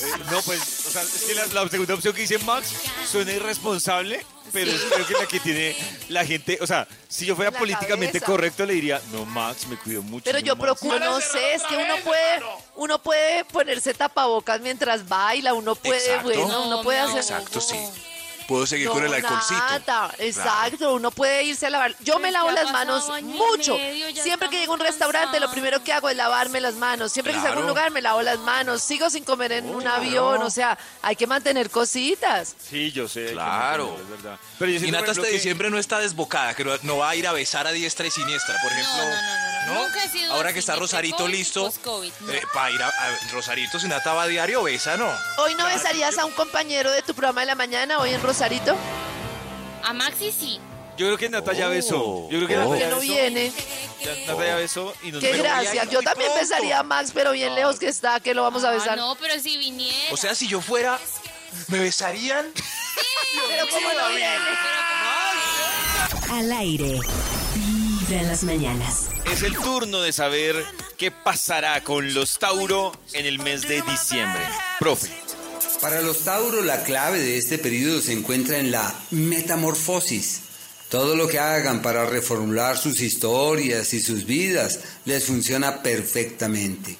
Eh, 0.00 0.04
no, 0.30 0.40
pues, 0.42 0.86
o 0.86 0.90
sea, 0.90 1.02
es 1.02 1.24
que 1.26 1.34
la, 1.34 1.46
la 1.46 1.68
segunda 1.68 1.94
opción 1.94 2.14
que 2.14 2.22
dice 2.22 2.38
Max 2.38 2.72
suena 3.10 3.32
irresponsable, 3.32 4.24
pero 4.52 4.70
es 4.70 4.80
creo 4.82 5.06
que 5.06 5.14
la 5.14 5.26
que 5.26 5.40
tiene 5.40 5.76
la 6.08 6.24
gente, 6.24 6.58
o 6.60 6.66
sea, 6.66 6.86
si 7.08 7.26
yo 7.26 7.34
fuera 7.36 7.50
La 7.50 7.58
políticamente 7.58 8.20
cabeza. 8.20 8.26
correcto 8.26 8.64
le 8.66 8.74
diría, 8.74 9.00
no, 9.12 9.24
Max, 9.24 9.66
me 9.66 9.76
cuido 9.76 10.02
mucho. 10.02 10.24
Pero 10.24 10.38
yo 10.38 10.54
no, 10.54 10.62
Max". 10.62 10.80
procuro, 10.80 10.98
no 10.98 11.20
sé, 11.20 11.54
es 11.54 11.62
que 11.64 11.76
uno 11.76 11.96
puede, 12.04 12.42
uno 12.76 13.02
puede 13.02 13.44
ponerse 13.46 13.92
tapabocas 13.92 14.60
mientras 14.60 15.06
baila, 15.08 15.52
uno 15.54 15.74
puede, 15.74 15.98
Exacto. 15.98 16.28
bueno, 16.28 16.66
uno 16.66 16.82
puede 16.82 16.98
hacer... 17.00 17.18
Exacto, 17.18 17.60
sí. 17.60 17.76
Puedo 18.46 18.66
seguir 18.66 18.86
No, 18.88 18.92
con 18.94 19.04
el 19.04 19.14
alcoholcito. 19.14 19.60
nada, 19.86 20.14
exacto, 20.18 20.94
uno 20.94 21.10
puede 21.10 21.44
irse 21.44 21.66
a 21.66 21.70
lavar. 21.70 21.94
Yo 22.00 22.18
me 22.18 22.30
lavo 22.30 22.50
las 22.50 22.70
manos 22.72 23.08
mucho. 23.22 23.76
medio, 23.76 24.22
Siempre 24.22 24.48
que 24.50 24.58
llego 24.58 24.72
a 24.72 24.76
un 24.76 24.80
restaurante, 24.80 25.38
lo 25.40 25.50
primero 25.50 25.82
que 25.82 25.92
hago 25.92 26.08
es 26.08 26.16
lavarme 26.16 26.60
las 26.60 26.74
manos. 26.74 27.12
Siempre 27.12 27.32
que 27.32 27.40
salgo 27.40 27.58
a 27.60 27.62
un 27.62 27.68
lugar, 27.68 27.90
me 27.90 28.02
lavo 28.02 28.22
las 28.22 28.38
manos. 28.40 28.82
Sigo 28.82 29.08
sin 29.10 29.24
comer 29.24 29.52
en 29.52 29.74
un 29.74 29.86
avión, 29.86 30.42
o 30.42 30.50
sea, 30.50 30.78
hay 31.02 31.16
que 31.16 31.26
mantener 31.26 31.70
cositas. 31.70 32.54
Sí, 32.68 32.90
yo 32.92 33.08
sé. 33.08 33.32
Claro. 33.32 33.96
Es 34.02 34.08
verdad. 34.08 34.38
Pero 34.58 34.70
yo 34.72 34.86
Y 34.86 34.90
Nata 34.90 35.10
hasta 35.12 35.22
que- 35.24 35.30
diciembre 35.30 35.70
no 35.70 35.78
está 35.78 35.98
desbocada, 35.98 36.54
que 36.54 36.64
no, 36.64 36.72
no 36.82 36.98
va 36.98 37.10
a 37.10 37.16
ir 37.16 37.26
a 37.26 37.32
besar 37.32 37.66
a 37.66 37.72
diestra 37.72 38.06
y 38.06 38.10
siniestra. 38.10 38.54
Por 38.62 38.72
ejemplo, 38.72 38.96
no, 38.96 39.51
no. 39.66 39.82
Nunca 39.84 40.04
he 40.04 40.08
sido 40.08 40.32
ahora 40.32 40.48
así, 40.48 40.54
que 40.54 40.60
está 40.60 40.76
Rosarito 40.76 41.26
listo, 41.28 41.72
no. 41.84 42.32
para 42.52 42.70
ir 42.70 42.82
a, 42.82 42.88
a 42.88 43.18
Rosarito, 43.32 43.78
si 43.78 43.88
Nata 43.88 44.12
va 44.14 44.24
a 44.24 44.26
diario, 44.26 44.62
besa, 44.62 44.96
¿no? 44.96 45.08
¿Hoy 45.38 45.54
no 45.54 45.66
besarías 45.66 46.16
a 46.18 46.24
un 46.24 46.32
compañero 46.32 46.90
de 46.90 47.02
tu 47.02 47.14
programa 47.14 47.40
de 47.42 47.46
la 47.48 47.54
mañana, 47.54 47.98
hoy 47.98 48.10
en 48.14 48.22
Rosarito? 48.22 48.76
A 49.84 49.92
Maxi 49.92 50.32
sí. 50.32 50.60
Yo 50.96 51.06
creo 51.06 51.18
que 51.18 51.28
Nata 51.30 51.52
ya 51.54 51.68
besó. 51.68 52.28
Yo 52.30 52.36
creo 52.38 52.48
que 52.48 52.54
Pero 52.54 52.72
que 52.72 52.78
ya 52.80 52.88
no 52.90 52.96
besó. 53.00 53.12
viene. 53.12 53.52
Ya- 54.04 54.14
Nata 54.32 54.46
ya 54.46 54.56
besó 54.56 54.94
y 55.02 55.10
nos 55.12 55.20
Qué 55.22 55.30
pero- 55.30 55.42
gracia. 55.44 55.84
Yo 55.84 56.02
también 56.02 56.30
besaría 56.38 56.78
a 56.80 56.82
Max, 56.82 57.10
pero 57.14 57.32
bien 57.32 57.54
lejos 57.54 57.78
que 57.78 57.88
está, 57.88 58.20
que 58.20 58.34
lo 58.34 58.42
vamos 58.42 58.62
a 58.64 58.68
Ah, 58.68 58.72
besar. 58.72 58.96
no, 58.98 59.16
pero 59.16 59.40
si 59.40 59.56
viniera. 59.56 60.12
O 60.12 60.16
sea, 60.16 60.34
si 60.34 60.46
yo 60.48 60.60
fuera, 60.60 60.98
¿me 61.68 61.78
besarían? 61.78 62.46
Pero 63.48 63.66
como 63.68 63.88
no 63.94 64.08
viene. 64.10 64.36
Al 66.30 66.52
aire. 66.52 66.98
Vibra 67.54 68.20
en 68.20 68.28
las 68.28 68.42
mañanas. 68.44 69.08
Es 69.30 69.42
el 69.42 69.54
turno 69.56 70.02
de 70.02 70.12
saber 70.12 70.64
qué 70.96 71.10
pasará 71.10 71.82
con 71.82 72.12
los 72.14 72.38
Tauro 72.38 72.92
en 73.12 73.26
el 73.26 73.38
mes 73.38 73.62
de 73.62 73.82
diciembre. 73.82 74.42
Profe. 74.78 75.08
Para 75.80 76.00
los 76.02 76.18
Tauro 76.20 76.62
la 76.62 76.84
clave 76.84 77.18
de 77.18 77.38
este 77.38 77.58
periodo 77.58 78.00
se 78.00 78.12
encuentra 78.12 78.58
en 78.58 78.70
la 78.70 78.94
metamorfosis. 79.10 80.40
Todo 80.88 81.16
lo 81.16 81.26
que 81.28 81.38
hagan 81.38 81.80
para 81.82 82.04
reformular 82.04 82.76
sus 82.76 83.00
historias 83.00 83.94
y 83.94 84.00
sus 84.00 84.26
vidas 84.26 84.80
les 85.06 85.24
funciona 85.24 85.82
perfectamente. 85.82 86.98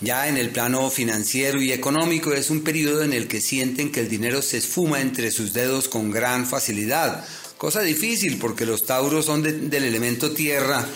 Ya 0.00 0.28
en 0.28 0.36
el 0.36 0.50
plano 0.50 0.88
financiero 0.90 1.60
y 1.60 1.72
económico 1.72 2.32
es 2.32 2.50
un 2.50 2.62
periodo 2.62 3.02
en 3.02 3.12
el 3.12 3.26
que 3.26 3.40
sienten 3.40 3.90
que 3.90 4.00
el 4.00 4.08
dinero 4.08 4.42
se 4.42 4.58
esfuma 4.58 5.00
entre 5.00 5.32
sus 5.32 5.52
dedos 5.52 5.88
con 5.88 6.12
gran 6.12 6.46
facilidad. 6.46 7.24
Cosa 7.56 7.80
difícil 7.82 8.38
porque 8.38 8.64
los 8.64 8.86
tauros 8.86 9.26
son 9.26 9.42
de- 9.42 9.52
del 9.52 9.82
elemento 9.82 10.30
tierra 10.30 10.86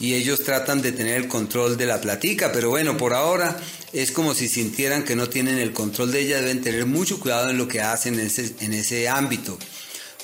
y 0.00 0.14
ellos 0.14 0.42
tratan 0.42 0.82
de 0.82 0.92
tener 0.92 1.16
el 1.16 1.28
control 1.28 1.76
de 1.76 1.86
la 1.86 2.00
platica, 2.00 2.52
pero 2.52 2.70
bueno, 2.70 2.96
por 2.96 3.14
ahora 3.14 3.60
es 3.92 4.10
como 4.10 4.34
si 4.34 4.48
sintieran 4.48 5.04
que 5.04 5.16
no 5.16 5.28
tienen 5.28 5.58
el 5.58 5.72
control 5.72 6.12
de 6.12 6.20
ella, 6.20 6.40
deben 6.40 6.62
tener 6.62 6.86
mucho 6.86 7.20
cuidado 7.20 7.50
en 7.50 7.58
lo 7.58 7.68
que 7.68 7.80
hacen 7.80 8.14
en 8.14 8.26
ese, 8.26 8.54
en 8.60 8.72
ese 8.72 9.08
ámbito 9.08 9.58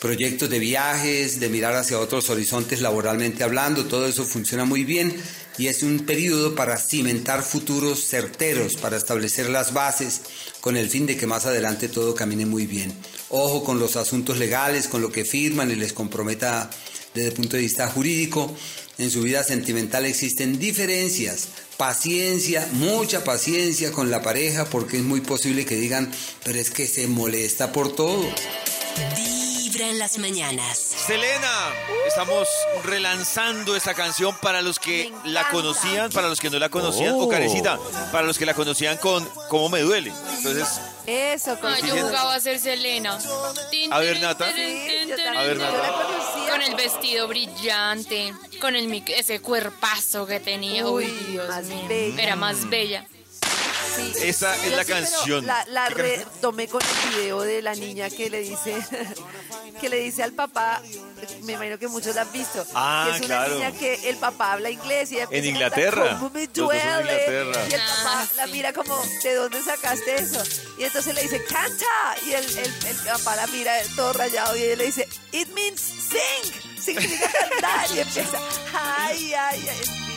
proyectos 0.01 0.49
de 0.49 0.59
viajes, 0.59 1.41
de 1.41 1.49
mirar 1.49 1.75
hacia 1.75 1.99
otros 1.99 2.31
horizontes 2.31 2.81
laboralmente 2.81 3.43
hablando, 3.43 3.87
todo 3.87 4.07
eso 4.07 4.25
funciona 4.25 4.65
muy 4.65 4.85
bien 4.85 5.15
y 5.59 5.67
es 5.67 5.83
un 5.83 6.01
periodo 6.07 6.55
para 6.55 6.77
cimentar 6.77 7.43
futuros 7.43 8.07
certeros, 8.07 8.77
para 8.77 8.97
establecer 8.97 9.51
las 9.51 9.73
bases 9.73 10.21
con 10.61 10.77
el 10.77 10.89
fin 10.89 11.07
de 11.07 11.17
que 11.17 11.27
más 11.27 11.47
adelante 11.47 11.89
todo 11.89 12.15
camine 12.15 12.47
muy 12.47 12.67
bien. 12.67 12.93
Ojo 13.29 13.65
con 13.65 13.81
los 13.81 13.97
asuntos 13.97 14.39
legales, 14.39 14.87
con 14.87 15.03
lo 15.03 15.11
que 15.11 15.25
firman 15.25 15.71
y 15.71 15.75
les 15.75 15.93
comprometa 15.93 16.71
desde 17.13 17.29
el 17.29 17.35
punto 17.35 17.57
de 17.57 17.63
vista 17.63 17.89
jurídico. 17.89 18.55
En 18.99 19.13
su 19.13 19.23
vida 19.23 19.45
sentimental 19.45 20.07
existen 20.07 20.59
diferencias, 20.59 21.47
paciencia, 21.77 22.69
mucha 22.73 23.23
paciencia 23.23 23.93
con 23.93 24.11
la 24.11 24.23
pareja 24.23 24.65
porque 24.65 24.97
es 24.97 25.05
muy 25.05 25.21
posible 25.21 25.65
que 25.65 25.77
digan, 25.77 26.11
pero 26.43 26.59
es 26.59 26.71
que 26.71 26.89
se 26.89 27.07
molesta 27.07 27.71
por 27.71 27.95
todo. 27.95 28.29
Vibra 29.15 29.89
en 29.89 30.01
las 30.01 30.19
mañanas. 30.19 30.77
Selena, 30.79 31.73
estamos 32.09 32.49
relanzando 32.83 33.77
esta 33.77 33.95
canción 33.95 34.37
para 34.43 34.63
los 34.63 34.81
que 34.81 35.13
Me 35.23 35.31
la 35.31 35.49
conocían, 35.51 36.11
para 36.11 36.29
los 36.29 36.41
que 36.41 36.51
no 36.51 36.59
la 36.59 36.69
conocían, 36.69 37.15
o 37.17 37.29
Carecita, 37.29 37.79
para 38.11 38.27
los 38.27 38.37
que 38.37 38.47
la 38.47 38.55
conocían 38.55 38.97
con 38.97 39.25
Cómo 39.49 39.69
me 39.69 39.81
duele. 39.81 40.13
Entonces, 40.39 40.67
Eso, 41.07 41.57
con 41.61 41.73
Ay, 41.73 41.83
yo 41.87 41.97
jugaba 41.99 42.35
a 42.35 42.41
ser 42.41 42.59
Selena. 42.59 43.17
A 43.93 43.99
ver, 44.01 44.21
Nata. 44.21 44.53
Sí. 44.53 44.63
A 45.37 45.43
ver, 45.45 45.57
Yo 45.57 45.63
Nata. 45.63 46.38
Con 46.49 46.63
el 46.63 46.75
vestido 46.77 47.29
brillante, 47.29 48.33
con 48.61 48.75
el 48.75 48.91
ese 49.09 49.41
cuerpazo 49.41 50.27
que 50.27 50.41
tenía. 50.41 50.87
Uy, 50.89 51.05
Uy, 51.05 51.11
Dios 51.33 51.49
más 51.49 51.65
mío. 51.67 51.87
bella. 51.89 52.23
Era 52.23 52.37
más 52.37 52.69
bella. 52.69 53.05
Sí. 53.97 54.13
Esa 54.23 54.55
es 54.57 54.71
Yo 54.71 54.77
la 54.77 54.85
sí, 54.85 54.93
canción. 54.93 55.47
La, 55.47 55.89
retomé 55.91 56.69
con 56.69 56.81
el 56.83 57.11
video 57.11 57.41
de 57.43 57.63
la 57.63 57.75
niña 57.75 58.09
que 58.11 58.31
le 58.31 58.41
dice 58.41 58.77
que 59.81 59.89
le 59.89 59.97
dice 60.01 60.23
al 60.23 60.33
papá, 60.33 60.81
me 61.43 61.53
imagino 61.55 61.79
que 61.79 61.89
muchos 61.89 62.15
la 62.15 62.23
han 62.23 62.33
visto, 62.33 62.65
Ah, 62.75 63.07
que 63.11 63.17
es 63.17 63.19
una 63.27 63.27
claro. 63.27 63.55
niña 63.55 63.73
que 63.73 64.09
el 64.11 64.17
papá 64.17 64.53
habla 64.55 64.71
inglés 64.71 65.11
y 65.13 65.17
ella 65.17 65.29
a 65.31 65.37
Inglaterra. 65.37 66.03
cantar, 66.03 66.19
"Cómo 66.19 66.31
me 66.31 66.43
en 66.45 66.53
duele. 66.53 66.99
Inglaterra. 67.01 67.67
Y 67.71 67.75
el 67.75 67.81
papá 67.81 68.05
Ah, 68.21 68.27
la 68.37 68.47
mira 68.49 68.73
como, 68.73 69.01
¿de 69.23 69.35
dónde 69.35 69.63
sacaste 69.63 70.17
eso? 70.17 70.43
Y 70.79 70.85
entonces 70.85 71.15
le 71.15 71.23
dice, 71.23 71.45
canta. 71.45 71.87
Y 72.27 72.33
el, 72.33 72.45
el, 72.59 72.75
el 72.89 72.97
papá 73.05 73.37
la 73.37 73.47
mira 73.49 73.73
todo 73.97 74.13
rayado 74.13 74.57
y 74.57 74.63
ella 74.63 74.77
le 74.77 74.87
dice, 74.87 75.09
it 75.33 75.49
means 75.55 75.81
sing. 75.81 76.53
Significa 76.83 77.31
cantar. 77.31 77.87
Y 77.95 78.01
empieza, 78.01 78.39
ay, 78.75 79.35
ay, 79.35 79.69
ay. 79.71 80.08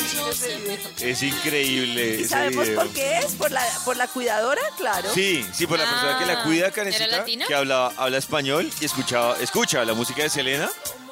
Es 0.99 1.23
increíble. 1.23 2.05
¿Y 2.19 2.19
ese 2.21 2.27
sabemos 2.29 2.65
video. 2.67 2.81
por 2.81 2.89
qué 2.93 3.17
es? 3.19 3.33
¿Por 3.35 3.51
la, 3.51 3.65
por 3.85 3.97
la 3.97 4.07
cuidadora? 4.07 4.61
Claro. 4.77 5.13
Sí, 5.13 5.45
sí, 5.53 5.67
por 5.67 5.79
la 5.79 5.89
persona 5.89 6.19
que 6.19 6.25
la 6.25 6.33
Ah, 6.41 6.43
cuida, 6.43 6.65
¿era 6.67 6.71
Carecita, 6.71 7.07
latina? 7.07 7.45
que 7.47 7.55
habla, 7.55 7.87
habla 7.97 8.17
español 8.17 8.69
y 8.79 8.85
escuchaba, 8.85 9.37
escucha 9.39 9.83
la 9.85 9.93
música 9.93 10.23
de 10.23 10.29
Selena. 10.29 10.69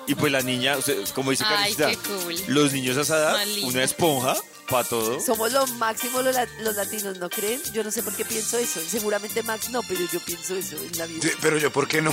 Y 0.08 0.16
pues 0.16 0.32
la 0.32 0.42
niña, 0.42 0.76
como 1.14 1.30
dice 1.30 1.44
cool. 2.08 2.36
los 2.48 2.74
niños 2.74 2.98
a 2.98 3.02
esa 3.02 3.18
edad, 3.18 3.38
una 3.62 3.84
esponja 3.84 4.36
para 4.68 4.84
todo. 4.84 5.20
Somos 5.20 5.52
lo 5.52 5.68
máximo 5.68 6.24
los, 6.24 6.36
los 6.62 6.76
latinos, 6.76 7.18
¿no 7.20 7.30
creen? 7.30 7.62
Yo 7.74 7.84
no 7.84 7.92
sé 7.92 8.02
por 8.02 8.16
qué 8.16 8.26
pienso 8.26 8.58
eso. 8.58 8.82
Seguramente 8.82 9.44
Max 9.44 9.70
no, 9.70 9.84
pero 9.84 10.00
yo 10.12 10.20
pienso 10.22 10.56
eso 10.56 10.78
en 10.78 10.98
la 10.98 11.06
vida. 11.06 11.22
Sí, 11.22 11.30
Pero 11.40 11.60
yo, 11.60 11.72
¿por 11.72 11.88
qué 11.88 12.02
no? 12.02 12.12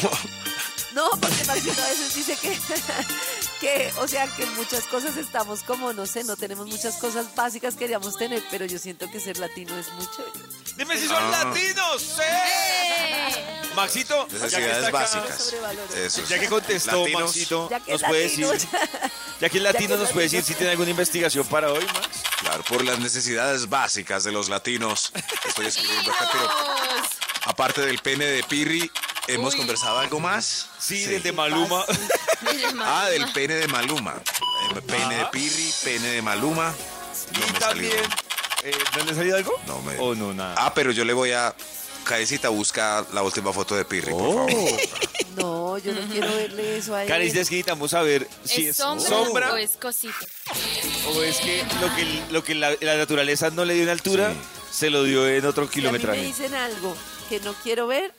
No, 0.97 1.11
porque 1.21 1.45
Maxito 1.45 1.83
a 1.83 1.89
veces 1.89 2.15
dice 2.15 2.37
que, 2.41 2.59
que, 3.61 3.93
o 3.99 4.09
sea, 4.09 4.27
que 4.35 4.47
muchas 4.47 4.85
cosas 4.85 5.17
estamos 5.19 5.63
como, 5.63 5.93
no 5.93 6.07
sé, 6.07 6.25
no 6.25 6.37
tenemos 6.37 6.67
muchas 6.67 6.97
cosas 6.97 7.35
básicas 7.35 7.75
que 7.75 7.81
queríamos 7.81 8.17
tener, 8.17 8.43
pero 8.51 8.65
yo 8.65 8.79
siento 8.79 9.11
que 9.11 9.21
ser 9.21 9.37
latino 9.37 9.77
es 9.79 9.93
mucho. 9.93 10.25
Dime 10.77 10.97
si 10.97 11.07
son 11.07 11.17
Ah. 11.23 11.45
latinos. 11.45 12.01
¡Sí! 12.03 12.23
¡Eh! 12.23 13.63
Maxito, 13.75 14.27
Necesidades 14.33 14.91
básicas. 14.91 15.53
Eso 15.95 16.23
Ya 16.25 16.39
que 16.39 16.49
contestó 16.49 17.01
Latinos. 17.01 17.23
Maxito, 17.25 17.69
Ya 17.71 17.81
que 17.81 17.93
nos 17.93 18.03
puede 18.03 18.25
latino, 18.29 18.51
decir, 18.53 18.69
ya 19.41 19.49
que 19.51 19.57
es 19.59 19.63
latino, 19.63 19.97
nos 19.99 20.13
puede 20.13 20.25
decir 20.25 20.39
latino. 20.41 20.55
si 20.55 20.55
tiene 20.55 20.71
alguna 20.73 20.91
investigación 20.91 21.47
para 21.47 21.71
hoy, 21.73 21.85
Max. 21.85 22.09
Claro, 22.41 22.65
por 22.65 22.83
las 22.83 22.99
necesidades 23.01 23.69
básicas 23.69 24.25
de 24.25 24.33
los 24.33 24.49
latinos. 24.49 25.13
Estoy 25.47 25.67
escribiendo 25.67 26.11
acá, 26.11 26.31
pero 26.33 26.51
aparte 27.45 27.83
del 27.83 27.99
pene 27.99 28.25
de 28.25 28.43
Pirri, 28.45 28.91
¿hemos 29.29 29.55
Uy. 29.55 29.59
conversado 29.61 29.99
algo 29.99 30.21
más? 30.21 30.69
Sí, 30.79 31.05
del 31.07 31.23
de 31.23 31.33
Maluma. 31.33 31.85
Ah, 32.81 33.09
del 33.11 33.31
pene 33.33 33.55
de 33.55 33.69
Maluma. 33.69 34.15
Eh, 34.77 34.81
Pene 34.87 35.17
de 35.17 35.25
Pirri, 35.27 35.73
pene 35.85 36.09
de 36.09 36.23
Maluma. 36.23 36.75
No 37.33 37.47
y 37.47 37.53
me 37.53 37.59
también, 37.59 37.93
salió. 37.93 38.09
eh, 38.65 38.85
¿no 38.99 39.05
le 39.05 39.15
salido 39.15 39.37
algo? 39.37 39.53
No 39.67 39.81
me- 39.83 39.99
¿O 39.99 40.15
no, 40.15 40.33
nada? 40.35 40.55
Ah, 40.59 40.73
pero 40.75 40.91
yo 40.93 41.05
le 41.05 41.13
voy 41.13 41.33
a. 41.33 41.55
Carecita, 42.05 42.51
busca 42.51 43.05
la 43.13 43.23
última 43.25 43.53
foto 43.53 43.75
de 43.75 43.85
Pirri, 43.85 44.13
por 44.13 44.23
Oh. 44.23 44.47
favor. 44.49 44.51
No, 45.37 45.77
yo 45.77 45.93
no 45.93 46.01
quiero 46.11 46.35
verle 46.35 46.79
eso 46.79 46.95
a 46.95 47.03
él. 47.03 47.09
Caris, 47.09 47.27
es 47.29 47.51
que 47.51 47.57
necesitamos 47.57 47.91
saber 47.91 48.27
si 48.43 48.63
es, 48.63 48.69
¿Es 48.71 48.77
sombra, 48.79 49.07
sombra 49.07 49.53
o 49.53 49.57
es 49.59 49.73
cosita? 49.77 50.15
o 51.15 51.23
es 51.23 51.37
que 51.37 51.63
lo 51.79 51.95
que, 51.95 52.23
lo 52.31 52.43
que 52.45 52.55
la, 52.55 52.75
la 52.81 52.97
naturaleza 52.97 53.51
no 53.51 53.67
le 53.67 53.75
dio 53.75 53.83
en 53.83 53.91
altura, 53.91 54.33
se 54.73 54.89
lo 54.89 55.03
dio 55.05 55.29
en 55.29 55.45
otro 55.45 55.65
Si 55.71 55.81
a 55.81 55.83
mí 55.83 55.93
me 55.93 55.99
kilometraje. 55.99 56.23
dicen 56.23 56.55
algo 56.55 56.97
que 57.29 57.41
no 57.41 57.53
quiero 57.63 57.87
ver, 57.87 58.15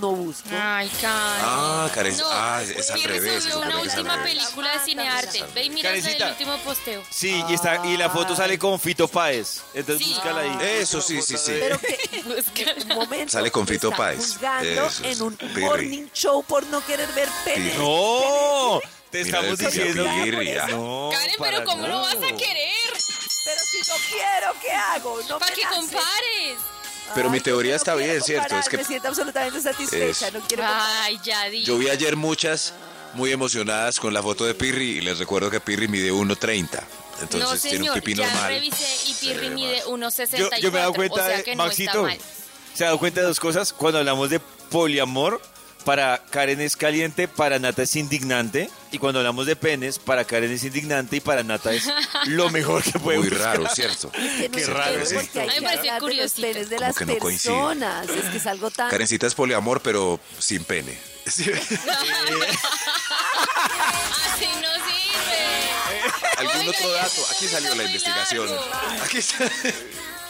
no 0.00 0.12
busco. 0.12 0.48
Ay, 0.52 0.88
Karen. 1.00 1.42
Ah, 1.44 1.90
Karen, 1.94 2.16
ah, 2.24 2.62
es 2.62 2.90
al 2.90 3.02
revés, 3.02 3.46
es 3.46 3.54
una 3.54 3.78
última 3.80 4.16
revés. 4.16 4.34
película 4.34 4.72
de 4.72 4.78
cinearte. 4.84 5.44
Ve 5.54 5.64
y 5.64 5.70
mira 5.70 5.94
el 5.94 6.22
último 6.30 6.56
posteo. 6.58 7.02
Sí, 7.10 7.42
y, 7.48 7.54
está, 7.54 7.84
y 7.86 7.96
la 7.96 8.10
foto 8.10 8.34
sale 8.36 8.58
con 8.58 8.78
Fito 8.80 9.08
Páez. 9.08 9.62
Entonces 9.74 10.06
Sí. 10.06 10.12
búscala 10.14 10.40
ahí. 10.42 10.58
Eso 10.80 11.00
sí, 11.00 11.20
sí, 11.22 11.36
sí. 11.36 11.52
Pero 11.58 11.78
que 12.54 12.74
un 12.82 12.88
momento. 12.94 13.32
Sale 13.32 13.50
con 13.50 13.66
Fito 13.66 13.90
Páez. 13.90 14.36
Eso 14.62 15.04
en 15.04 15.22
un 15.22 15.36
Pirri. 15.36 15.60
morning 15.64 16.06
show 16.12 16.42
por 16.44 16.64
no 16.66 16.84
querer 16.84 17.08
ver 17.12 17.28
pene. 17.44 17.70
Pirri. 17.70 17.78
No, 17.78 18.80
te 19.10 19.20
estamos 19.22 19.58
diciendo. 19.58 20.04
Pirri, 20.22 20.56
ah. 20.56 20.66
No, 20.68 21.08
Karen, 21.12 21.36
pero 21.38 21.64
¿cómo 21.64 21.86
lo 21.86 22.00
vas 22.00 22.14
a 22.16 22.36
querer? 22.36 22.72
Pero 23.44 23.60
si 23.70 23.78
no 23.78 23.94
quiero, 24.10 24.52
¿qué 24.60 24.72
hago? 24.72 25.20
No 25.28 25.38
Para 25.38 25.54
me 25.54 25.56
que 25.62 25.68
compares. 25.68 26.58
Pero 27.14 27.30
mi 27.30 27.36
Ay, 27.38 27.42
teoría 27.42 27.72
no 27.72 27.76
está 27.76 27.94
bien, 27.94 28.20
¿cierto? 28.22 28.42
comparar, 28.42 28.62
Es 28.64 28.68
que- 28.68 28.76
me 28.78 28.84
siento 28.84 29.08
absolutamente 29.08 29.60
satisfecha, 29.60 30.28
Eso. 30.28 30.38
no 30.38 30.44
quiero. 30.46 30.64
Ay, 30.66 31.18
ya 31.24 31.44
di. 31.48 31.62
Yo 31.64 31.78
vi 31.78 31.88
ayer 31.88 32.16
muchas 32.16 32.74
muy 33.14 33.32
emocionadas 33.32 33.98
con 34.00 34.12
la 34.12 34.22
foto 34.22 34.44
de 34.44 34.54
Pirri 34.54 34.98
y 34.98 35.00
les 35.00 35.18
recuerdo 35.18 35.50
que 35.50 35.60
Pirri 35.60 35.88
mide 35.88 36.10
1.30. 36.12 36.82
Entonces 37.22 37.40
no, 37.40 37.56
tiene 37.56 37.76
un 37.78 37.84
señor, 37.84 37.94
pipí 37.94 38.14
ya 38.14 38.26
normal. 38.26 38.48
revisé 38.52 38.96
y 39.06 39.14
Pirri 39.14 39.48
mide 39.50 39.76
más. 39.78 39.86
1.64. 39.86 40.38
Yo, 40.38 40.50
yo 40.60 40.72
me 40.72 40.78
he 40.78 40.80
dado 40.82 40.92
cuenta 40.92 41.14
o 41.22 41.26
sea 41.26 41.42
de, 41.42 41.56
no 41.56 41.64
Maxito, 41.64 41.90
está 41.90 42.02
mal. 42.02 42.18
se 42.74 42.84
ha 42.84 42.86
dado 42.88 42.98
cuenta 42.98 43.20
de 43.20 43.26
dos 43.28 43.40
cosas. 43.40 43.72
Cuando 43.72 43.98
hablamos 44.00 44.28
de 44.28 44.38
poliamor, 44.40 45.40
para 45.86 46.20
Karen 46.30 46.60
es 46.60 46.76
caliente, 46.76 47.28
para 47.28 47.60
Nata 47.60 47.84
es 47.84 47.94
indignante. 47.94 48.68
Y 48.90 48.98
cuando 48.98 49.20
hablamos 49.20 49.46
de 49.46 49.54
penes, 49.54 50.00
para 50.00 50.24
Karen 50.24 50.50
es 50.50 50.64
indignante 50.64 51.14
y 51.16 51.20
para 51.20 51.44
Nata 51.44 51.72
es 51.72 51.84
lo 52.26 52.50
mejor 52.58 52.82
que 52.82 52.98
puede 52.98 53.18
Muy 53.18 53.28
buscar. 53.28 53.56
raro, 53.56 53.68
¿cierto? 53.72 54.10
Que 54.10 54.50
Qué 54.52 54.66
raro, 54.66 55.06
sí. 55.06 55.14
porque 55.14 55.40
hay 55.40 55.48
A 55.48 55.52
mí 55.52 55.60
me 55.60 55.66
que 56.00 56.06
de 56.08 56.14
los 56.22 56.32
penes 56.32 56.68
de 56.70 56.76
Como 56.76 56.88
las 56.88 56.96
que 56.96 57.06
no 57.06 57.18
coincide. 57.18 57.52
personas. 57.54 58.08
Es 58.08 58.24
que 58.30 58.36
es 58.38 58.46
algo 58.46 58.70
tan... 58.72 58.90
Karencita 58.90 59.28
es 59.28 59.34
poliamor, 59.36 59.80
pero 59.80 60.18
sin 60.40 60.64
pene. 60.64 60.98
Sí. 61.26 61.50
Así 61.52 61.74
no 64.62 64.72
sirve. 64.86 65.42
¿Algún 66.38 66.56
Oiga, 66.60 66.70
otro 66.70 66.88
dato? 66.92 67.20
Aquí 67.34 67.48
salió 67.48 67.74
la 67.74 67.82
investigación. 67.84 68.46
largo. 68.48 68.64
Aquí 69.04 69.18
está. 69.18 69.44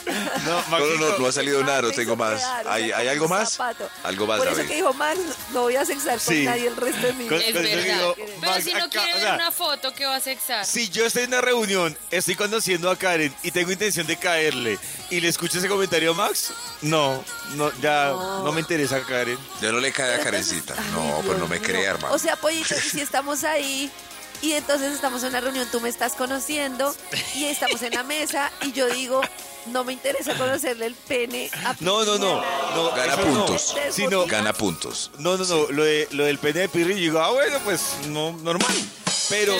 No, 0.06 0.12
No, 0.14 0.20
no, 0.44 0.62
no, 0.62 0.68
Maxito, 0.70 1.18
no 1.18 1.26
ha 1.26 1.32
salido 1.32 1.60
nada, 1.64 1.82
no 1.82 1.88
Max 1.88 1.96
me 1.98 2.04
tengo 2.04 2.16
más. 2.16 2.40
quedar, 2.40 2.68
¿Hay, 2.68 2.90
algo 3.08 3.24
un 3.24 3.30
más? 3.30 3.58
Algo 4.04 4.26
más, 4.26 4.38
Por 4.38 4.46
eso 4.48 4.56
David. 4.56 4.68
que 4.68 4.74
dijo 4.76 4.92
Max, 4.94 5.18
no 5.52 5.62
voy 5.62 5.76
a 5.76 5.84
sexar 5.84 6.18
con 6.20 6.34
Sí. 6.34 6.44
nadie 6.44 6.68
el 6.68 6.76
resto 6.76 7.06
de 7.06 7.12
mi 7.14 7.24
vida. 7.28 7.36
Es 7.38 7.54
verdad. 7.54 7.82
digo, 7.98 8.14
Pero 8.16 8.38
Max, 8.40 8.64
si 8.64 8.72
no 8.74 8.88
quiere 8.88 9.12
o 9.12 9.14
ver 9.16 9.22
sea, 9.24 9.34
una 9.34 9.50
foto, 9.52 9.92
¿qué 9.94 10.06
va 10.06 10.16
a 10.16 10.20
sexar? 10.20 10.64
Si 10.64 10.88
yo 10.88 11.04
estoy 11.06 11.24
en 11.24 11.28
una 11.30 11.40
reunión, 11.40 11.96
estoy 12.10 12.34
conociendo 12.36 12.90
a 12.90 12.96
Karen 12.96 13.34
y 13.42 13.50
tengo 13.50 13.72
intención 13.72 14.06
de 14.06 14.16
caerle 14.16 14.78
y 15.10 15.20
le 15.20 15.28
escucho 15.28 15.58
ese 15.58 15.68
comentario 15.68 16.12
a 16.12 16.14
Max, 16.14 16.52
no, 16.82 17.24
no, 17.54 17.72
ya 17.80 18.10
no, 18.10 18.52
me 18.52 18.60
interesa 18.60 19.00
Karen. 19.02 19.38
Ya 19.60 19.72
no 19.72 19.80
le 19.80 19.92
cae 19.92 20.14
a 20.14 20.20
Karencita. 20.20 20.74
No, 20.92 21.20
pues 21.26 21.38
no 21.38 21.46
me 21.48 21.60
crea, 21.60 21.90
hermano. 21.90 22.14
O 22.14 22.18
sea, 22.18 22.36
Pollito, 22.36 22.74
si 22.76 23.00
estamos 23.00 23.44
ahí 23.44 23.90
y 24.42 24.52
entonces 24.52 24.92
estamos 24.94 25.22
en 25.22 25.30
una 25.30 25.40
reunión, 25.40 25.66
tú 25.72 25.80
me 25.80 25.88
estás 25.88 26.12
conociendo 26.12 26.94
y 27.34 27.46
estamos 27.46 27.82
en 27.82 27.94
la 27.94 28.02
mesa 28.02 28.50
y 28.62 28.72
yo 28.72 28.86
digo, 28.88 29.20
no 29.68 29.84
me 29.84 29.92
interesa 29.92 30.34
conocerle 30.34 30.86
el 30.86 30.94
pene 30.94 31.50
a 31.64 31.74
No, 31.80 32.04
no, 32.04 32.18
no, 32.18 32.42
no 32.74 32.90
Gana 32.92 33.16
puntos. 33.16 33.74
No, 33.76 33.92
Sí, 33.92 34.06
no, 34.06 34.26
Gana 34.26 34.52
puntos. 34.52 35.10
no, 35.18 35.36
no, 35.36 35.44
no, 35.44 35.66
lo, 35.70 35.84
de, 35.84 36.08
lo 36.12 36.24
del 36.24 36.38
pene 36.38 36.60
de 36.60 36.68
Pirri, 36.68 36.94
yo 36.94 37.00
digo, 37.00 37.20
ah, 37.20 37.30
bueno, 37.30 37.58
pues 37.64 37.82
no, 38.08 38.32
normal. 38.32 38.74
Pero 39.28 39.52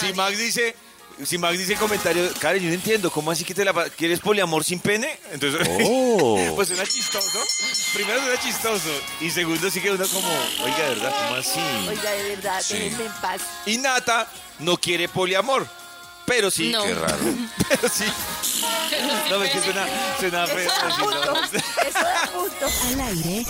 si. 0.00 0.12
Max 0.14 0.38
dice, 0.38 0.76
si 1.24 1.36
Max 1.36 1.58
dice 1.58 1.74
comentario, 1.76 2.28
Karen, 2.38 2.62
yo 2.62 2.68
no 2.68 2.74
entiendo, 2.74 3.10
¿cómo 3.10 3.30
así 3.30 3.44
que 3.44 3.54
te 3.54 3.64
la 3.64 3.72
quieres 3.90 4.20
poliamor 4.20 4.62
sin 4.64 4.78
pene? 4.80 5.18
Entonces, 5.32 5.66
Oh. 5.82 6.52
pues 6.54 6.68
suena 6.68 6.84
chistoso. 6.86 7.38
Primero 7.94 8.20
suena 8.22 8.40
chistoso 8.40 8.88
y 9.20 9.30
segundo 9.30 9.68
sí 9.70 9.80
que 9.80 9.90
uno 9.90 10.06
como, 10.08 10.28
oiga, 10.64 10.78
¿de 10.78 10.88
verdad? 10.94 11.14
¿Cómo 11.26 11.40
así? 11.40 11.60
Oiga, 11.88 12.10
de 12.12 12.36
verdad, 12.36 12.62
Sí. 12.62 12.74
déjenme 12.78 13.06
en 13.06 13.12
paz. 13.20 13.40
Y 13.66 13.78
Nata 13.78 14.28
no 14.60 14.76
quiere 14.76 15.08
poliamor, 15.08 15.66
pero 16.30 16.48
sí, 16.48 16.70
No. 16.70 16.84
Qué 16.84 16.94
raro. 16.94 17.16
pero 17.68 17.88
sí. 17.92 18.04
No, 19.28 19.38
me 19.40 19.50
que 19.50 19.60
suena, 19.60 19.84
suena 20.20 20.46
feo. 20.46 20.70
Eso. 21.88 22.86
Al 22.92 23.00
aire, 23.00 23.44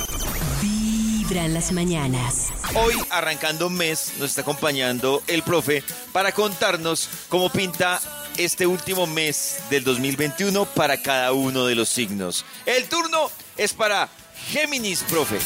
vibra 0.62 1.44
en 1.44 1.52
las 1.52 1.72
mañanas. 1.72 2.46
Hoy, 2.74 2.94
arrancando 3.10 3.68
mes, 3.68 4.12
nos 4.18 4.30
está 4.30 4.40
acompañando 4.40 5.22
el 5.26 5.42
profe 5.42 5.84
para 6.12 6.32
contarnos 6.32 7.10
cómo 7.28 7.50
pinta 7.50 8.00
este 8.38 8.66
último 8.66 9.06
mes 9.06 9.56
del 9.68 9.84
2021 9.84 10.64
para 10.64 11.02
cada 11.02 11.32
uno 11.32 11.66
de 11.66 11.74
los 11.74 11.90
signos. 11.90 12.46
El 12.64 12.88
turno 12.88 13.30
es 13.58 13.74
para 13.74 14.08
Géminis, 14.52 15.02
profe. 15.06 15.38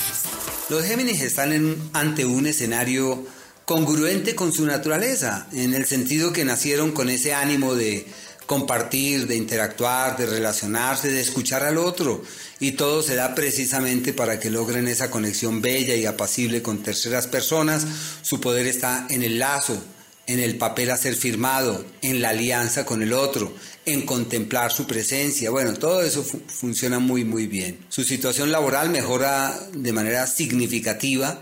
Los 0.68 0.84
Géminis 0.84 1.20
están 1.20 1.52
en- 1.52 1.90
ante 1.94 2.24
un 2.24 2.46
escenario 2.46 3.26
congruente 3.64 4.34
con 4.34 4.52
su 4.52 4.66
naturaleza, 4.66 5.46
en 5.52 5.74
el 5.74 5.86
sentido 5.86 6.32
que 6.32 6.44
nacieron 6.44 6.92
con 6.92 7.08
ese 7.08 7.32
ánimo 7.32 7.74
de 7.74 8.06
compartir, 8.46 9.26
de 9.26 9.36
interactuar, 9.36 10.18
de 10.18 10.26
relacionarse, 10.26 11.10
de 11.10 11.20
escuchar 11.22 11.62
al 11.62 11.78
otro. 11.78 12.22
Y 12.60 12.72
todo 12.72 13.02
se 13.02 13.14
da 13.14 13.34
precisamente 13.34 14.12
para 14.12 14.38
que 14.38 14.50
logren 14.50 14.86
esa 14.86 15.10
conexión 15.10 15.62
bella 15.62 15.94
y 15.94 16.04
apacible 16.06 16.60
con 16.62 16.82
terceras 16.82 17.26
personas. 17.26 17.86
Su 18.22 18.40
poder 18.40 18.66
está 18.66 19.06
en 19.08 19.22
el 19.22 19.38
lazo, 19.38 19.82
en 20.26 20.40
el 20.40 20.56
papel 20.56 20.90
a 20.90 20.96
ser 20.98 21.14
firmado, 21.14 21.84
en 22.02 22.20
la 22.20 22.30
alianza 22.30 22.84
con 22.84 23.02
el 23.02 23.14
otro, 23.14 23.54
en 23.86 24.02
contemplar 24.02 24.72
su 24.72 24.86
presencia. 24.86 25.50
Bueno, 25.50 25.72
todo 25.74 26.02
eso 26.02 26.22
fu- 26.22 26.40
funciona 26.46 26.98
muy, 26.98 27.24
muy 27.24 27.46
bien. 27.46 27.78
Su 27.88 28.04
situación 28.04 28.52
laboral 28.52 28.90
mejora 28.90 29.58
de 29.72 29.92
manera 29.92 30.26
significativa. 30.26 31.40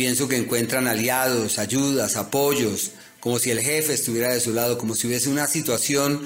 Pienso 0.00 0.28
que 0.28 0.38
encuentran 0.38 0.88
aliados, 0.88 1.58
ayudas, 1.58 2.16
apoyos, 2.16 2.92
como 3.20 3.38
si 3.38 3.50
el 3.50 3.60
jefe 3.60 3.92
estuviera 3.92 4.32
de 4.32 4.40
su 4.40 4.54
lado, 4.54 4.78
como 4.78 4.94
si 4.94 5.06
hubiese 5.06 5.28
una 5.28 5.46
situación 5.46 6.22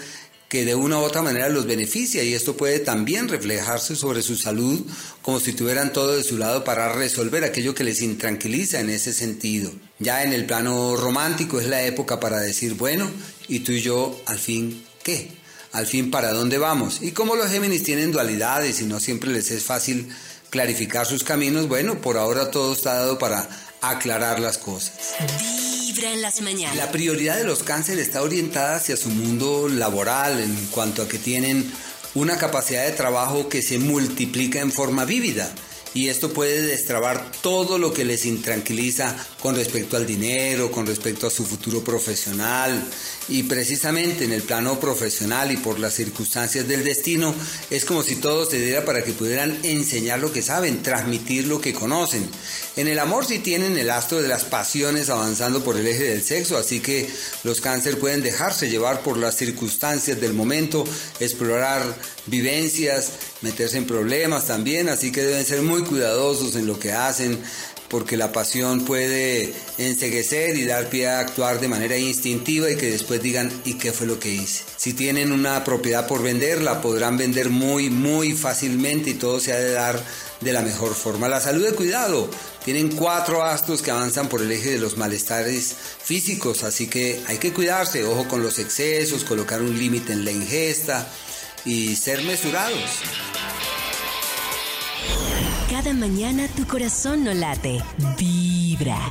que 0.48 0.64
de 0.64 0.76
una 0.76 0.98
u 0.98 1.00
otra 1.00 1.22
manera 1.22 1.48
los 1.48 1.66
beneficia 1.66 2.22
y 2.22 2.34
esto 2.34 2.56
puede 2.56 2.78
también 2.78 3.28
reflejarse 3.28 3.96
sobre 3.96 4.22
su 4.22 4.36
salud 4.36 4.86
como 5.22 5.40
si 5.40 5.54
tuvieran 5.54 5.92
todo 5.92 6.16
de 6.16 6.22
su 6.22 6.38
lado 6.38 6.62
para 6.62 6.92
resolver 6.92 7.42
aquello 7.42 7.74
que 7.74 7.82
les 7.82 8.00
intranquiliza 8.00 8.78
en 8.78 8.90
ese 8.90 9.12
sentido. 9.12 9.72
Ya 9.98 10.22
en 10.22 10.32
el 10.32 10.46
plano 10.46 10.94
romántico 10.94 11.58
es 11.58 11.66
la 11.66 11.82
época 11.82 12.20
para 12.20 12.38
decir, 12.38 12.74
bueno, 12.74 13.10
y 13.48 13.58
tú 13.58 13.72
y 13.72 13.80
yo, 13.80 14.22
al 14.26 14.38
fin, 14.38 14.84
¿qué? 15.02 15.32
Al 15.72 15.88
fin, 15.88 16.12
¿para 16.12 16.32
dónde 16.32 16.58
vamos? 16.58 17.02
Y 17.02 17.10
como 17.10 17.34
los 17.34 17.50
Géminis 17.50 17.82
tienen 17.82 18.12
dualidades 18.12 18.80
y 18.80 18.84
no 18.84 19.00
siempre 19.00 19.32
les 19.32 19.50
es 19.50 19.64
fácil 19.64 20.06
clarificar 20.50 21.04
sus 21.04 21.24
caminos, 21.24 21.66
bueno, 21.66 22.00
por 22.00 22.16
ahora 22.16 22.52
todo 22.52 22.72
está 22.72 22.94
dado 22.94 23.18
para 23.18 23.48
aclarar 23.90 24.40
las 24.40 24.58
cosas. 24.58 25.14
Vibra 25.80 26.12
en 26.12 26.22
las 26.22 26.40
mañanas. 26.40 26.76
La 26.76 26.90
prioridad 26.90 27.36
de 27.36 27.44
los 27.44 27.62
cáncer 27.62 27.98
está 27.98 28.22
orientada 28.22 28.76
hacia 28.76 28.96
su 28.96 29.10
mundo 29.10 29.68
laboral 29.68 30.40
en 30.40 30.54
cuanto 30.66 31.02
a 31.02 31.08
que 31.08 31.18
tienen 31.18 31.70
una 32.14 32.36
capacidad 32.36 32.84
de 32.84 32.92
trabajo 32.92 33.48
que 33.48 33.62
se 33.62 33.78
multiplica 33.78 34.60
en 34.60 34.72
forma 34.72 35.04
vívida 35.04 35.50
y 35.94 36.08
esto 36.08 36.32
puede 36.32 36.60
destrabar 36.62 37.30
todo 37.40 37.78
lo 37.78 37.92
que 37.92 38.04
les 38.04 38.26
intranquiliza 38.26 39.16
con 39.40 39.54
respecto 39.54 39.96
al 39.96 40.06
dinero, 40.06 40.72
con 40.72 40.86
respecto 40.86 41.28
a 41.28 41.30
su 41.30 41.46
futuro 41.46 41.82
profesional 41.84 42.84
y 43.28 43.44
precisamente 43.44 44.24
en 44.24 44.32
el 44.32 44.42
plano 44.42 44.78
profesional 44.80 45.52
y 45.52 45.56
por 45.56 45.78
las 45.78 45.94
circunstancias 45.94 46.66
del 46.68 46.84
destino 46.84 47.34
es 47.70 47.84
como 47.84 48.02
si 48.02 48.16
todo 48.16 48.44
se 48.44 48.58
diera 48.58 48.84
para 48.84 49.04
que 49.04 49.12
pudieran 49.12 49.58
enseñar 49.62 50.18
lo 50.18 50.32
que 50.32 50.42
saben, 50.42 50.82
transmitir 50.82 51.46
lo 51.46 51.60
que 51.60 51.72
conocen. 51.72 52.28
En 52.76 52.88
el 52.88 52.98
amor 52.98 53.24
sí 53.24 53.38
tienen 53.38 53.78
el 53.78 53.90
astro 53.90 54.20
de 54.20 54.28
las 54.28 54.44
pasiones 54.44 55.08
avanzando 55.10 55.62
por 55.62 55.76
el 55.76 55.86
eje 55.86 56.02
del 56.02 56.24
sexo, 56.24 56.58
así 56.58 56.80
que 56.80 57.08
los 57.44 57.60
cáncer 57.60 57.98
pueden 57.98 58.22
dejarse 58.22 58.68
llevar 58.68 59.02
por 59.02 59.16
las 59.16 59.36
circunstancias 59.36 60.20
del 60.20 60.34
momento, 60.34 60.84
explorar 61.20 61.82
vivencias, 62.26 63.12
meterse 63.42 63.78
en 63.78 63.86
problemas 63.86 64.46
también, 64.46 64.88
así 64.88 65.12
que 65.12 65.22
deben 65.22 65.44
ser 65.44 65.62
muy 65.62 65.82
cuidadosos 65.82 66.56
en 66.56 66.66
lo 66.66 66.78
que 66.78 66.92
hacen, 66.92 67.38
porque 67.88 68.16
la 68.16 68.32
pasión 68.32 68.84
puede 68.84 69.52
enseguecer 69.78 70.56
y 70.56 70.64
dar 70.64 70.88
pie 70.88 71.08
a 71.08 71.20
actuar 71.20 71.60
de 71.60 71.68
manera 71.68 71.96
instintiva 71.96 72.70
y 72.70 72.76
que 72.76 72.90
después 72.90 73.22
digan, 73.22 73.52
¿y 73.64 73.74
qué 73.74 73.92
fue 73.92 74.06
lo 74.06 74.18
que 74.18 74.30
hice? 74.30 74.64
Si 74.76 74.94
tienen 74.94 75.32
una 75.32 75.62
propiedad 75.62 76.06
por 76.06 76.22
vender, 76.22 76.62
la 76.62 76.80
podrán 76.80 77.16
vender 77.16 77.50
muy, 77.50 77.90
muy 77.90 78.32
fácilmente 78.32 79.10
y 79.10 79.14
todo 79.14 79.38
se 79.38 79.52
ha 79.52 79.58
de 79.58 79.70
dar 79.70 80.02
de 80.40 80.52
la 80.52 80.62
mejor 80.62 80.94
forma. 80.94 81.28
La 81.28 81.40
salud 81.40 81.64
de 81.64 81.72
cuidado. 81.72 82.28
Tienen 82.64 82.96
cuatro 82.96 83.44
astros 83.44 83.82
que 83.82 83.90
avanzan 83.90 84.30
por 84.30 84.40
el 84.40 84.50
eje 84.50 84.70
de 84.70 84.78
los 84.78 84.96
malestares 84.96 85.74
físicos, 86.02 86.64
así 86.64 86.86
que 86.86 87.20
hay 87.26 87.36
que 87.36 87.52
cuidarse, 87.52 88.04
ojo 88.04 88.26
con 88.26 88.42
los 88.42 88.58
excesos, 88.58 89.22
colocar 89.22 89.60
un 89.60 89.78
límite 89.78 90.14
en 90.14 90.24
la 90.24 90.32
ingesta 90.32 91.06
y 91.64 91.96
ser 91.96 92.22
mesurados. 92.22 93.00
Cada 95.70 95.92
mañana 95.92 96.48
tu 96.48 96.66
corazón 96.66 97.24
no 97.24 97.34
late. 97.34 97.82
Vibra. 98.16 99.10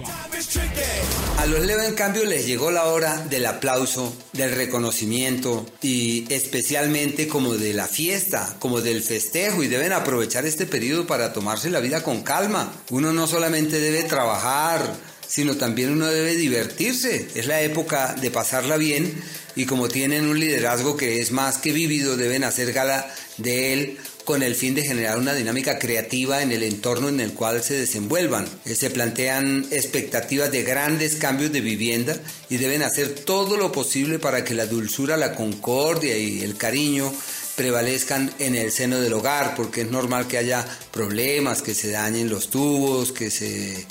A 1.40 1.46
los 1.46 1.66
Leo, 1.66 1.82
en 1.82 1.96
cambio, 1.96 2.24
les 2.26 2.46
llegó 2.46 2.72
la 2.72 2.86
hora 2.86 3.18
del 3.18 3.46
aplauso, 3.46 4.16
del 4.32 4.56
reconocimiento 4.56 5.66
y 5.82 6.26
especialmente 6.34 7.28
como 7.28 7.56
de 7.56 7.74
la 7.74 7.88
fiesta, 7.88 8.56
como 8.60 8.82
del 8.82 9.02
festejo 9.02 9.62
y 9.62 9.68
deben 9.68 9.92
aprovechar 9.92 10.46
este 10.46 10.66
periodo 10.66 11.06
para 11.06 11.34
tomarse 11.34 11.70
la 11.70 11.80
vida 11.80 12.02
con 12.04 12.22
calma. 12.22 12.72
Uno 12.92 13.12
no 13.12 13.28
solamente 13.28 13.80
debe 13.80 14.04
trabajar, 14.04 14.96
sino 15.34 15.58
también 15.58 15.92
uno 15.92 16.06
debe 16.06 16.36
divertirse. 16.36 17.28
Es 17.34 17.48
la 17.48 17.64
época 17.64 18.14
de 18.22 18.30
pasarla 18.30 18.78
bien 18.78 19.12
y 19.56 19.66
como 19.66 19.88
tienen 19.88 20.28
un 20.28 20.40
liderazgo 20.40 20.96
que 20.96 21.22
es 21.22 21.32
más 21.32 21.58
que 21.58 21.72
vivido, 21.72 22.18
deben 22.18 22.44
hacer 22.44 22.72
gala 22.72 23.12
de 23.38 23.74
él 23.74 23.98
con 24.26 24.44
el 24.44 24.54
fin 24.54 24.76
de 24.76 24.84
generar 24.84 25.18
una 25.18 25.34
dinámica 25.34 25.80
creativa 25.80 26.44
en 26.44 26.52
el 26.52 26.62
entorno 26.62 27.10
en 27.10 27.20
el 27.20 27.34
cual 27.34 27.64
se 27.64 27.74
desenvuelvan. 27.74 28.48
Eh, 28.66 28.76
Se 28.76 28.92
plantean 28.92 29.66
expectativas 29.72 30.52
de 30.52 30.62
grandes 30.62 31.16
cambios 31.16 31.52
de 31.52 31.62
vivienda 31.62 32.16
y 32.48 32.58
deben 32.58 32.84
hacer 32.84 33.10
todo 33.10 33.58
lo 33.58 33.72
posible 33.72 34.20
para 34.20 34.44
que 34.44 34.54
la 34.54 34.68
dulzura, 34.68 35.18
la 35.18 35.34
concordia 35.34 36.16
y 36.16 36.44
el 36.44 36.58
cariño 36.58 37.12
prevalezcan 37.56 38.32
en 38.38 38.54
el 38.54 38.72
seno 38.72 39.02
del 39.02 39.14
hogar, 39.14 39.56
porque 39.56 39.82
es 39.82 39.90
normal 39.90 40.28
que 40.28 40.38
haya 40.38 40.64
problemas, 40.92 41.64
que 41.64 41.74
se 41.74 41.90
dañen 41.90 42.30
los 42.30 42.50
tubos, 42.52 43.12
que 43.12 43.32
se, 43.32 43.86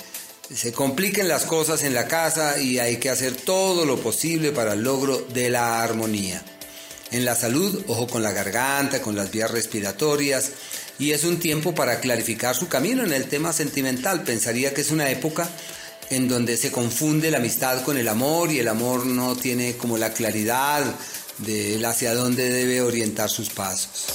se 0.55 0.71
compliquen 0.71 1.27
las 1.27 1.45
cosas 1.45 1.83
en 1.83 1.93
la 1.93 2.07
casa 2.07 2.59
y 2.59 2.79
hay 2.79 2.97
que 2.97 3.09
hacer 3.09 3.35
todo 3.35 3.85
lo 3.85 3.99
posible 3.99 4.51
para 4.51 4.73
el 4.73 4.83
logro 4.83 5.19
de 5.33 5.49
la 5.49 5.83
armonía. 5.83 6.43
En 7.11 7.25
la 7.25 7.35
salud, 7.35 7.83
ojo 7.87 8.07
con 8.07 8.23
la 8.23 8.31
garganta, 8.31 9.01
con 9.01 9.15
las 9.15 9.31
vías 9.31 9.51
respiratorias, 9.51 10.51
y 10.99 11.11
es 11.11 11.23
un 11.23 11.39
tiempo 11.39 11.73
para 11.73 11.99
clarificar 11.99 12.55
su 12.55 12.67
camino 12.67 13.03
en 13.03 13.13
el 13.13 13.25
tema 13.25 13.53
sentimental. 13.53 14.23
Pensaría 14.23 14.73
que 14.73 14.81
es 14.81 14.91
una 14.91 15.09
época 15.09 15.47
en 16.09 16.27
donde 16.27 16.57
se 16.57 16.71
confunde 16.71 17.31
la 17.31 17.37
amistad 17.37 17.83
con 17.83 17.97
el 17.97 18.07
amor 18.07 18.51
y 18.51 18.59
el 18.59 18.67
amor 18.67 19.05
no 19.05 19.35
tiene 19.35 19.75
como 19.77 19.97
la 19.97 20.13
claridad 20.13 20.83
de 21.39 21.83
hacia 21.85 22.13
dónde 22.13 22.49
debe 22.49 22.81
orientar 22.81 23.29
sus 23.29 23.49
pasos. 23.49 24.05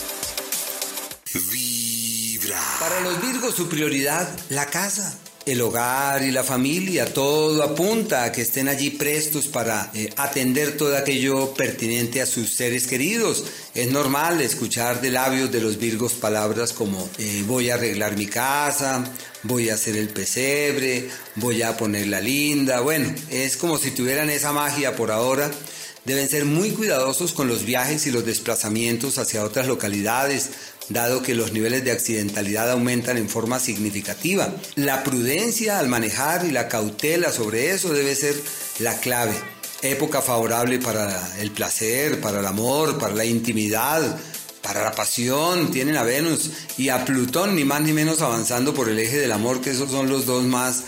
Vibra. 1.52 2.60
Para 2.80 3.00
los 3.00 3.20
Virgos 3.20 3.54
su 3.54 3.68
prioridad, 3.68 4.28
la 4.50 4.66
casa. 4.66 5.16
El 5.52 5.62
hogar 5.62 6.22
y 6.22 6.30
la 6.30 6.44
familia, 6.44 7.12
todo 7.12 7.62
apunta 7.62 8.24
a 8.24 8.32
que 8.32 8.42
estén 8.42 8.68
allí 8.68 8.90
prestos 8.90 9.46
para 9.46 9.90
eh, 9.94 10.10
atender 10.16 10.76
todo 10.76 10.96
aquello 10.96 11.54
pertinente 11.54 12.20
a 12.20 12.26
sus 12.26 12.52
seres 12.52 12.86
queridos. 12.86 13.44
Es 13.74 13.90
normal 13.90 14.40
escuchar 14.40 15.00
de 15.00 15.10
labios 15.10 15.50
de 15.50 15.60
los 15.60 15.78
virgos 15.78 16.12
palabras 16.12 16.72
como 16.72 17.08
eh, 17.18 17.44
voy 17.46 17.70
a 17.70 17.74
arreglar 17.74 18.16
mi 18.16 18.26
casa, 18.26 19.04
voy 19.42 19.70
a 19.70 19.74
hacer 19.74 19.96
el 19.96 20.08
pesebre, 20.08 21.08
voy 21.36 21.62
a 21.62 21.76
ponerla 21.76 22.20
linda. 22.20 22.80
Bueno, 22.80 23.14
es 23.30 23.56
como 23.56 23.78
si 23.78 23.90
tuvieran 23.90 24.30
esa 24.30 24.52
magia 24.52 24.96
por 24.96 25.10
ahora. 25.10 25.50
Deben 26.04 26.28
ser 26.28 26.46
muy 26.46 26.70
cuidadosos 26.70 27.32
con 27.32 27.48
los 27.48 27.64
viajes 27.64 28.06
y 28.06 28.10
los 28.10 28.24
desplazamientos 28.24 29.18
hacia 29.18 29.44
otras 29.44 29.66
localidades, 29.66 30.50
dado 30.88 31.22
que 31.22 31.34
los 31.34 31.52
niveles 31.52 31.84
de 31.84 31.92
accidentalidad 31.92 32.70
aumentan 32.70 33.16
en 33.16 33.28
forma 33.28 33.60
significativa. 33.60 34.54
La 34.76 35.04
prudencia 35.04 35.78
al 35.78 35.88
manejar 35.88 36.46
y 36.46 36.50
la 36.50 36.68
cautela 36.68 37.32
sobre 37.32 37.70
eso 37.70 37.92
debe 37.92 38.14
ser 38.14 38.34
la 38.78 38.98
clave. 38.98 39.34
Época 39.82 40.22
favorable 40.22 40.78
para 40.78 41.38
el 41.38 41.50
placer, 41.50 42.20
para 42.20 42.40
el 42.40 42.46
amor, 42.46 42.98
para 42.98 43.14
la 43.14 43.24
intimidad, 43.24 44.18
para 44.62 44.82
la 44.82 44.92
pasión. 44.92 45.70
Tienen 45.70 45.96
a 45.96 46.02
Venus 46.02 46.50
y 46.76 46.88
a 46.88 47.04
Plutón, 47.04 47.54
ni 47.54 47.64
más 47.64 47.82
ni 47.82 47.92
menos 47.92 48.20
avanzando 48.22 48.74
por 48.74 48.88
el 48.88 48.98
eje 48.98 49.18
del 49.18 49.32
amor, 49.32 49.60
que 49.60 49.70
esos 49.70 49.90
son 49.90 50.08
los 50.08 50.26
dos 50.26 50.44
más, 50.44 50.82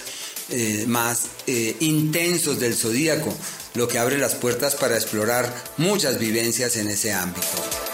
eh, 0.48 0.84
más 0.88 1.26
eh, 1.46 1.76
intensos 1.80 2.58
del 2.58 2.74
zodíaco, 2.74 3.32
lo 3.74 3.86
que 3.86 3.98
abre 3.98 4.18
las 4.18 4.34
puertas 4.34 4.74
para 4.74 4.96
explorar 4.96 5.54
muchas 5.76 6.18
vivencias 6.18 6.76
en 6.76 6.88
ese 6.88 7.12
ámbito. 7.12 7.89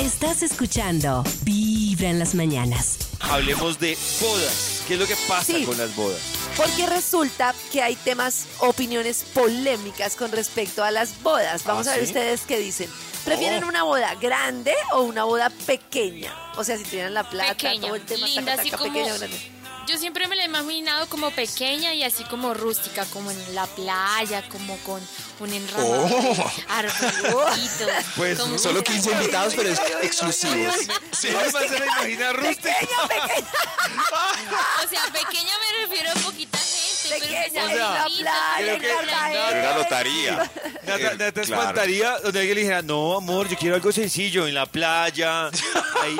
Estás 0.00 0.42
escuchando 0.42 1.22
Vibra 1.42 2.08
en 2.08 2.18
las 2.18 2.34
mañanas. 2.34 2.96
Hablemos 3.20 3.78
de 3.78 3.96
bodas. 4.20 4.82
¿Qué 4.88 4.94
es 4.94 5.00
lo 5.00 5.06
que 5.06 5.16
pasa 5.28 5.52
Sí. 5.52 5.64
con 5.64 5.76
las 5.76 5.94
bodas? 5.94 6.18
Porque 6.56 6.86
resulta 6.86 7.54
que 7.70 7.82
hay 7.82 7.96
temas, 7.96 8.46
opiniones 8.60 9.24
polémicas 9.34 10.16
con 10.16 10.32
respecto 10.32 10.82
a 10.82 10.90
las 10.90 11.22
bodas. 11.22 11.64
Vamos 11.64 11.86
¿Ah, 11.86 11.92
a 11.92 11.96
ver 11.96 12.06
sí? 12.06 12.12
ustedes 12.12 12.40
qué 12.42 12.58
dicen. 12.58 12.88
¿Prefieren 13.24 13.62
Oh. 13.64 13.68
una 13.68 13.82
boda 13.82 14.14
grande 14.14 14.72
o 14.92 15.02
una 15.02 15.24
boda 15.24 15.50
pequeña? 15.66 16.34
O 16.56 16.64
sea, 16.64 16.78
si 16.78 16.84
tienen 16.84 17.12
la 17.12 17.28
plata, 17.28 17.50
Pequeña, 17.54 17.86
todo 17.88 17.96
el 17.96 18.02
tema, 18.02 18.26
linda, 18.26 18.42
taca, 18.52 18.62
así 18.62 18.70
taca, 18.70 18.82
como... 18.82 18.92
pequeña 18.94 19.14
o 19.14 19.18
grande. 19.18 19.50
Yo 19.90 19.98
siempre 19.98 20.28
me 20.28 20.36
la 20.36 20.42
he 20.42 20.46
imaginado 20.46 21.08
como 21.08 21.30
pequeña 21.32 21.92
y 21.94 22.04
así 22.04 22.22
como 22.24 22.54
rústica, 22.54 23.04
como 23.06 23.30
en 23.32 23.54
la 23.56 23.66
playa, 23.66 24.48
como 24.48 24.76
con 24.84 25.02
un 25.40 25.52
enramado 25.52 26.04
Oh. 26.04 26.34
de 26.34 26.62
arbolitos. 26.68 27.88
Pues, 28.16 28.38
como- 28.38 28.56
Solo 28.58 28.84
15 28.84 29.10
invitados, 29.10 29.54
pero 29.56 29.68
es 29.70 29.80
exclusivos. 30.02 30.76
Sí, 31.12 31.28
no 31.32 31.60
se 31.60 31.78
la 31.78 31.86
imagina 31.86 32.32
rústica. 32.34 32.72
Pequeña, 32.78 33.08
pequeña, 33.08 33.48
O 34.84 34.88
sea, 34.88 35.02
pequeña 35.12 35.52
me 35.58 35.86
refiero 35.86 36.10
a 36.10 36.14
poquita 36.14 36.58
gente, 36.58 36.79
pequeña, 37.10 37.48
sea 37.50 37.70
en 37.70 37.78
la 37.78 38.06
playa, 38.06 38.74
en 38.74 38.80
Cartagena. 38.82 39.60
Una 39.60 39.74
notaría. 39.74 40.50
Nata, 40.86 41.14
Nata 41.14 41.42
claro. 41.42 41.42
espantaría 41.42 42.18
donde 42.20 42.38
alguien 42.40 42.54
le 42.56 42.60
dijera, 42.62 42.82
no, 42.82 43.16
amor, 43.16 43.48
yo 43.48 43.56
quiero 43.56 43.74
algo 43.74 43.92
sencillo, 43.92 44.46
en 44.46 44.54
la 44.54 44.66
playa, 44.66 45.48
ahí, 46.02 46.18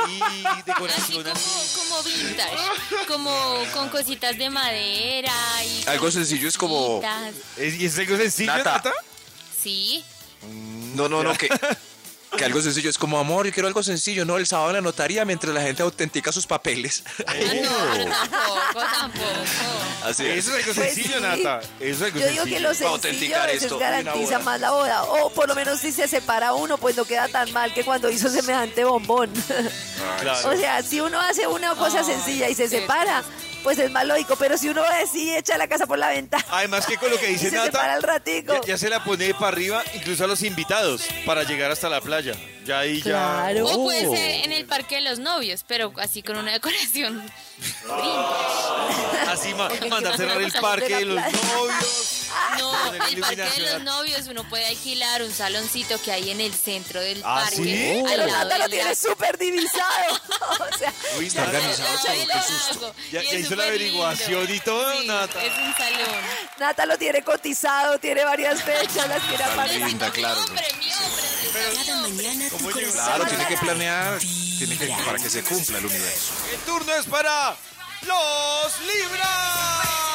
decoración 0.66 1.22
como, 1.22 1.34
así. 1.34 1.78
como 1.78 2.02
vintage, 2.02 3.06
como 3.08 3.62
con 3.72 3.88
cositas 3.88 4.36
de 4.36 4.50
madera 4.50 5.32
y 5.64 5.88
Algo 5.88 6.10
sencillo 6.10 6.48
es 6.48 6.56
como-. 6.58 7.00
¿Es, 7.56 7.74
y 7.80 7.86
es 7.86 7.98
algo 7.98 8.16
sencillo, 8.16 8.52
Nata. 8.56 8.72
Nata? 8.74 8.92
Sí, 9.62 10.04
No, 10.94 11.08
no, 11.08 11.22
no, 11.22 11.34
que, 11.34 11.48
que 12.36 12.44
algo 12.44 12.60
sencillo 12.62 12.88
es 12.90 12.96
como 12.98 13.18
amor, 13.18 13.46
yo 13.46 13.52
quiero 13.52 13.66
algo 13.66 13.82
sencillo, 13.82 14.24
no 14.24 14.36
el 14.36 14.46
sábado 14.46 14.70
en 14.70 14.76
la 14.76 14.80
notaría 14.82 15.24
mientras 15.24 15.52
la 15.54 15.62
gente 15.62 15.82
autentica 15.82 16.30
sus 16.32 16.46
papeles. 16.46 17.02
Ah, 17.26 17.34
no, 17.62 17.70
tampoco, 18.14 18.80
tampoco. 18.80 19.26
Así 20.04 20.26
Eso 20.26 20.56
es 20.56 20.62
algo 20.66 20.74
Pues 20.74 20.94
sencillo, 20.94 21.16
sí. 21.16 21.22
Nata. 21.22 21.60
Eso 21.80 22.06
es 22.06 22.12
algo 22.14 22.20
Yo 22.20 22.26
digo 22.28 22.44
sencillo. 22.44 22.44
que 22.44 22.60
lo 22.60 22.68
Para 22.68 22.74
sencillo 22.74 22.86
a 22.88 22.90
autenticar 22.92 23.46
veces 23.48 23.62
esto, 23.64 23.76
una 23.76 23.90
garantiza 23.90 24.24
boda. 24.38 24.38
más 24.44 24.60
la 24.60 24.70
boda. 24.70 25.02
O 25.04 25.30
por 25.30 25.48
lo 25.48 25.54
menos 25.54 25.80
si 25.80 25.92
se 25.92 26.08
separa 26.08 26.52
uno, 26.54 26.78
pues 26.78 26.96
no 26.96 27.04
queda 27.04 27.28
tan 27.28 27.52
mal 27.52 27.74
que 27.74 27.84
cuando 27.84 28.10
hizo 28.10 28.28
semejante 28.30 28.84
bombón. 28.84 29.30
Claro. 30.20 30.48
o 30.54 30.56
sea, 30.56 30.82
si 30.82 31.00
uno 31.00 31.20
hace 31.20 31.46
una 31.46 31.74
cosa 31.74 31.98
Ay, 32.00 32.04
sencilla 32.04 32.48
y 32.48 32.54
se 32.54 32.68
separa, 32.68 33.22
pues 33.62 33.78
es 33.78 33.90
más 33.90 34.04
lógico. 34.06 34.36
Pero 34.36 34.56
si 34.58 34.68
uno 34.68 34.82
sí 35.12 35.34
echa 35.34 35.56
la 35.58 35.68
casa 35.68 35.86
por 35.86 35.98
la 35.98 36.08
ventana 36.08 36.44
Además 36.50 36.86
que 36.86 36.96
con 36.96 37.10
lo 37.10 37.18
que 37.18 37.26
y 37.30 37.32
dice 37.34 37.50
se 37.50 37.56
Nata, 37.56 37.92
al 37.92 38.02
ratico. 38.02 38.54
ya, 38.54 38.60
ya 38.66 38.78
se 38.78 38.88
la 38.88 39.02
pone 39.04 39.32
para 39.34 39.48
arriba, 39.48 39.82
incluso 39.94 40.24
a 40.24 40.26
los 40.26 40.42
invitados, 40.42 41.02
para 41.26 41.42
llegar 41.44 41.70
hasta 41.70 41.88
la 41.88 42.00
playa. 42.00 42.34
Ya 42.64 42.80
ahí 42.80 42.98
ya... 43.02 43.10
Claro. 43.10 43.66
O 43.66 43.84
puede 43.84 44.06
Oh. 44.06 44.14
ser 44.14 44.44
en 44.44 44.52
el 44.52 44.66
parque 44.66 44.96
de 44.96 45.00
los 45.02 45.18
novios, 45.18 45.64
pero 45.66 45.92
así 45.98 46.22
con 46.22 46.36
una 46.36 46.52
decoración. 46.52 47.22
Así 49.28 49.54
manda 49.54 50.16
cerrar 50.16 50.40
el 50.40 50.52
parque 50.52 50.96
de 50.96 51.04
los 51.04 51.16
novios. 51.16 52.19
No, 52.58 52.94
el 53.08 53.20
parque 53.20 53.36
de 53.36 53.72
los 53.72 53.82
novios 53.82 54.26
uno 54.28 54.48
puede 54.48 54.66
alquilar 54.66 55.22
un 55.22 55.32
saloncito 55.32 56.00
que 56.02 56.12
hay 56.12 56.30
en 56.30 56.40
el 56.40 56.54
centro 56.54 57.00
del 57.00 57.22
¿Ah, 57.24 57.42
parque. 57.44 57.56
sí? 57.56 57.98
al 58.00 58.04
Pero 58.04 58.26
lado 58.26 58.44
Nata 58.44 58.58
lo 58.58 58.68
tiene 58.68 58.94
súper 58.94 59.38
divisado. 59.38 60.20
o 60.74 60.78
sea, 60.78 60.92
Uy, 61.18 61.26
Está 61.26 61.42
organizado 61.44 61.98
todo. 62.74 62.94
Ya- 63.12 63.22
Y 63.22 63.26
ya 63.26 63.30
es 63.32 63.40
hizo 63.40 63.56
la 63.56 63.64
averiguación 63.64 64.40
lindo. 64.40 64.54
y 64.54 64.60
todo, 64.60 65.00
Sí, 65.00 65.06
Nata. 65.06 65.44
Es 65.44 65.52
un 65.58 65.74
salón. 65.74 66.20
Nata 66.58 66.86
lo 66.86 66.98
tiene 66.98 67.22
cotizado, 67.22 67.98
tiene 67.98 68.24
varias 68.24 68.62
fechas, 68.62 69.08
las 69.08 69.22
quiere 69.24 69.78
linda, 69.78 70.10
claro. 70.10 70.40
Mi 70.42 70.48
hombre, 70.48 70.66
mi 70.78 70.92
hombre. 70.92 72.90
Claro, 72.92 73.24
tiene 73.26 73.46
que 73.46 73.56
planear 73.56 74.18
tiene 74.18 74.76
que, 74.76 74.86
para 75.06 75.18
que 75.18 75.30
se 75.30 75.42
cumpla 75.42 75.78
el 75.78 75.86
universo. 75.86 76.32
El 76.52 76.58
turno 76.60 76.94
es 76.94 77.06
para 77.06 77.56
los 78.02 78.80
Libra. 78.86 80.09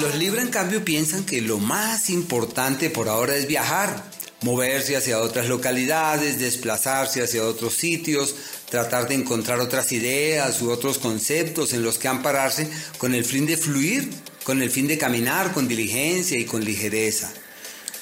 Los 0.00 0.16
Libra, 0.16 0.42
en 0.42 0.48
cambio, 0.48 0.84
piensan 0.84 1.24
que 1.24 1.40
lo 1.40 1.58
más 1.58 2.10
importante 2.10 2.90
por 2.90 3.08
ahora 3.08 3.36
es 3.36 3.46
viajar, 3.46 4.04
moverse 4.42 4.96
hacia 4.96 5.20
otras 5.20 5.48
localidades, 5.48 6.38
desplazarse 6.38 7.22
hacia 7.22 7.44
otros 7.44 7.74
sitios, 7.74 8.34
tratar 8.68 9.08
de 9.08 9.14
encontrar 9.14 9.60
otras 9.60 9.92
ideas 9.92 10.60
u 10.62 10.70
otros 10.70 10.98
conceptos 10.98 11.72
en 11.72 11.82
los 11.82 11.98
que 11.98 12.08
ampararse 12.08 12.68
con 12.98 13.14
el 13.14 13.24
fin 13.24 13.46
de 13.46 13.56
fluir, 13.56 14.10
con 14.42 14.62
el 14.62 14.70
fin 14.70 14.88
de 14.88 14.98
caminar 14.98 15.52
con 15.52 15.68
diligencia 15.68 16.38
y 16.38 16.44
con 16.44 16.64
ligereza. 16.64 17.32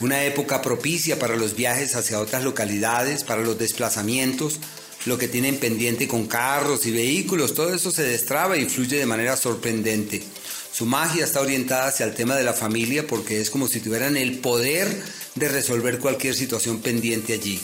Una 0.00 0.24
época 0.24 0.62
propicia 0.62 1.18
para 1.18 1.36
los 1.36 1.54
viajes 1.54 1.94
hacia 1.94 2.18
otras 2.18 2.42
localidades, 2.42 3.22
para 3.22 3.42
los 3.42 3.58
desplazamientos, 3.58 4.58
lo 5.04 5.18
que 5.18 5.28
tienen 5.28 5.58
pendiente 5.58 6.08
con 6.08 6.26
carros 6.26 6.86
y 6.86 6.90
vehículos, 6.90 7.54
todo 7.54 7.74
eso 7.74 7.90
se 7.90 8.02
destraba 8.02 8.56
y 8.56 8.64
fluye 8.64 8.96
de 8.96 9.06
manera 9.06 9.36
sorprendente. 9.36 10.22
Su 10.72 10.87
magia 10.87 11.24
está 11.24 11.40
orientada 11.42 11.88
hacia 11.88 12.06
el 12.06 12.14
tema 12.14 12.35
de 12.35 12.44
la 12.44 12.54
familia 12.54 13.06
porque 13.06 13.40
es 13.40 13.50
como 13.50 13.68
si 13.68 13.80
tuvieran 13.80 14.16
el 14.16 14.38
poder 14.38 14.88
de 15.35 15.48
resolver 15.48 15.98
cualquier 15.98 16.35
situación 16.35 16.80
pendiente 16.80 17.35
allí. 17.35 17.61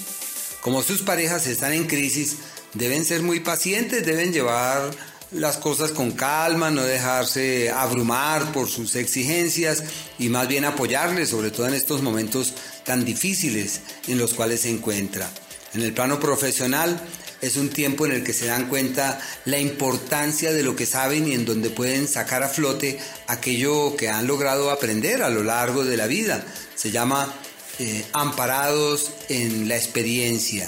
Como 0.60 0.82
sus 0.82 1.02
parejas 1.02 1.46
están 1.46 1.72
en 1.72 1.86
crisis, 1.86 2.36
deben 2.74 3.06
ser 3.06 3.22
muy 3.22 3.40
pacientes, 3.40 4.04
deben 4.04 4.32
llevar 4.32 4.90
las 5.32 5.56
cosas 5.56 5.92
con 5.92 6.12
calma, 6.12 6.70
no 6.70 6.82
dejarse 6.82 7.70
abrumar 7.70 8.52
por 8.52 8.68
sus 8.68 8.94
exigencias 8.94 9.84
y 10.18 10.28
más 10.28 10.46
bien 10.46 10.66
apoyarles, 10.66 11.30
sobre 11.30 11.50
todo 11.50 11.66
en 11.66 11.74
estos 11.74 12.02
momentos 12.02 12.52
tan 12.84 13.06
difíciles 13.06 13.80
en 14.06 14.18
los 14.18 14.34
cuales 14.34 14.60
se 14.60 14.70
encuentra. 14.70 15.30
En 15.72 15.82
el 15.82 15.94
plano 15.94 16.20
profesional 16.20 17.00
es 17.40 17.56
un 17.56 17.70
tiempo 17.70 18.06
en 18.06 18.12
el 18.12 18.24
que 18.24 18.32
se 18.32 18.46
dan 18.46 18.68
cuenta 18.68 19.20
la 19.44 19.58
importancia 19.58 20.52
de 20.52 20.62
lo 20.62 20.74
que 20.74 20.86
saben 20.86 21.28
y 21.28 21.34
en 21.34 21.44
donde 21.44 21.70
pueden 21.70 22.08
sacar 22.08 22.42
a 22.42 22.48
flote 22.48 22.98
aquello 23.26 23.96
que 23.96 24.08
han 24.08 24.26
logrado 24.26 24.70
aprender 24.70 25.22
a 25.22 25.30
lo 25.30 25.42
largo 25.42 25.84
de 25.84 25.96
la 25.96 26.06
vida. 26.06 26.44
Se 26.74 26.90
llama 26.90 27.32
eh, 27.78 28.04
amparados 28.12 29.12
en 29.28 29.68
la 29.68 29.76
experiencia 29.76 30.66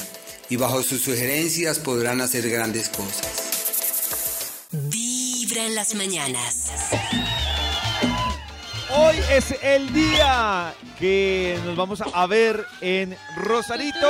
y 0.49 0.57
bajo 0.57 0.83
sus 0.83 1.03
sugerencias 1.03 1.79
podrán 1.79 2.21
hacer 2.21 2.49
grandes 2.49 2.89
cosas. 2.89 3.29
Vibra 4.73 5.67
en 5.67 5.75
las 5.75 5.95
mañanas. 5.95 6.71
Hoy 8.93 9.17
es 9.31 9.55
el 9.63 9.93
día 9.93 10.75
que 10.99 11.59
nos 11.65 11.77
vamos 11.77 12.03
a 12.13 12.27
ver 12.27 12.67
en 12.81 13.17
Rosarito 13.37 14.09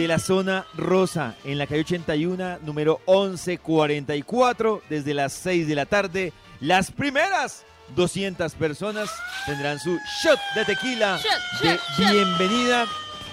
de 0.00 0.08
la 0.08 0.18
zona 0.18 0.64
rosa, 0.78 1.34
en 1.44 1.58
la 1.58 1.66
calle 1.66 1.82
81, 1.82 2.60
número 2.64 3.00
1144, 3.06 4.80
desde 4.88 5.12
las 5.12 5.34
6 5.34 5.68
de 5.68 5.74
la 5.74 5.84
tarde. 5.84 6.32
Las 6.58 6.90
primeras 6.90 7.66
200 7.96 8.54
personas 8.54 9.10
tendrán 9.44 9.78
su 9.78 9.98
shot 10.22 10.38
de 10.54 10.64
tequila 10.64 11.18
Shot, 11.18 11.60
de 11.60 11.76
shot, 11.98 12.12
bienvenida. 12.12 12.86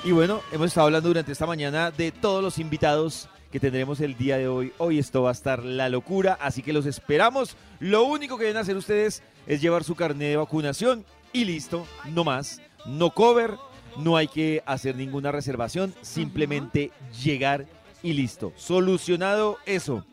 Y 0.04 0.12
bueno, 0.12 0.42
hemos 0.52 0.68
estado 0.68 0.88
hablando 0.88 1.08
durante 1.08 1.32
esta 1.32 1.46
mañana 1.46 1.90
de 1.90 2.12
todos 2.12 2.44
los 2.44 2.60
invitados 2.60 3.30
que 3.50 3.62
tendremos 3.62 4.02
el 4.02 4.18
día 4.18 4.38
de 4.38 4.50
hoy. 4.50 4.74
Hoy 4.78 5.00
esto 5.00 5.24
va 5.24 5.30
a 5.30 5.32
estar 5.32 5.64
la 5.64 5.88
locura, 5.88 6.38
así 6.42 6.64
que 6.64 6.74
los 6.74 6.86
esperamos. 6.86 7.56
Lo 7.80 8.04
único 8.04 8.38
que 8.38 8.44
deben 8.44 8.58
hacer 8.58 8.76
ustedes 8.76 9.24
es 9.46 9.62
llevar 9.62 9.86
su 9.86 9.96
carnet 9.96 10.32
de 10.32 10.36
vacunación 10.36 11.06
y 11.32 11.46
listo, 11.46 11.88
no 12.08 12.26
más, 12.26 12.62
no 12.86 13.12
cover, 13.12 13.56
no 14.00 14.16
hay 14.18 14.28
que 14.28 14.62
hacer 14.66 14.96
ninguna 14.96 15.32
reservación, 15.32 15.94
simplemente 16.02 16.92
llegar 17.24 17.66
y 18.04 18.14
listo. 18.14 18.54
Solucionado 18.56 19.58
eso. 19.66 20.06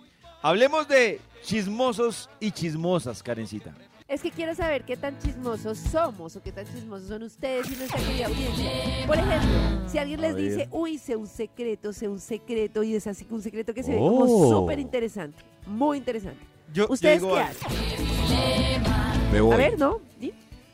Hablemos 0.43 0.89
de 0.89 1.21
chismosos 1.43 2.29
y 2.41 2.51
chismosas, 2.51 3.23
Karencita. 3.23 3.75
Es 4.07 4.21
que 4.21 4.31
quiero 4.31 4.55
saber 4.55 4.85
qué 4.85 4.97
tan 4.99 5.19
chismosos 5.19 5.79
somos 5.79 6.37
o 6.37 6.43
qué 6.43 6.53
tan 6.53 6.67
chismosos 6.67 7.09
son 7.09 7.23
ustedes 7.23 7.71
y 7.73 7.77
nuestra 7.77 7.99
querida 8.01 8.27
audiencia. 8.27 8.71
Por 9.07 9.17
ejemplo, 9.17 9.89
si 9.91 9.97
alguien 9.99 10.21
les 10.21 10.37
dice, 10.37 10.69
uy, 10.71 10.99
sé 10.99 11.17
un 11.17 11.27
secreto, 11.27 11.93
sé 11.93 12.07
un 12.09 12.21
secreto, 12.21 12.83
y 12.83 12.95
es 12.95 13.07
así 13.07 13.25
que 13.25 13.33
un 13.33 13.41
secreto 13.43 13.73
que 13.73 13.83
se 13.83 13.93
ve 13.93 13.99
Oh. 13.99 14.11
como 14.21 14.51
súper 14.61 14.79
interesante, 14.79 15.39
muy 15.67 15.97
interesante. 15.99 16.39
Yo, 16.73 16.87
yo 16.87 16.93
¿Ustedes 16.93 17.21
digo 17.23 17.35
qué 17.35 17.41
algo. 17.41 17.67
hacen? 17.67 18.83
Me 19.33 19.41
voy. 19.41 19.55
A 19.55 19.57
ver, 19.57 19.79
¿no? 19.79 20.01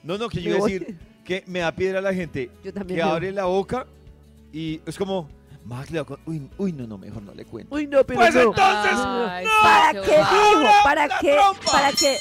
No, 0.02 0.18
no, 0.18 0.28
que 0.28 0.38
Me 0.38 0.42
yo 0.42 0.48
iba 0.50 0.58
a 0.58 0.60
voy. 0.60 0.72
decir 0.78 0.98
que 1.24 1.44
me 1.46 1.60
da 1.60 1.72
piedra 1.72 2.00
la 2.00 2.12
gente 2.14 2.50
Yo 2.64 2.72
también. 2.72 2.98
que 2.98 3.04
veo. 3.04 3.12
abre 3.14 3.32
la 3.32 3.44
boca 3.44 3.86
y 4.52 4.80
es 4.86 4.96
como, 4.98 5.28
Max 5.64 5.90
le 5.90 5.98
va 5.98 6.02
a 6.02 6.06
con- 6.06 6.20
uy, 6.26 6.48
uy, 6.58 6.72
no, 6.72 6.86
no, 6.86 6.98
mejor 6.98 7.22
no 7.22 7.34
le 7.34 7.44
cuento. 7.44 7.74
Uy, 7.74 7.86
no, 7.86 8.04
pero 8.04 8.18
Pues 8.20 8.34
no. 8.34 8.40
entonces, 8.42 8.92
Ay, 8.96 9.46
¿Para 9.62 9.92
qué 10.02 10.16
dijo? 10.16 10.72
¿Para 10.82 11.08
qué? 11.20 11.36
¿Para 11.70 11.92
qué? 11.92 12.16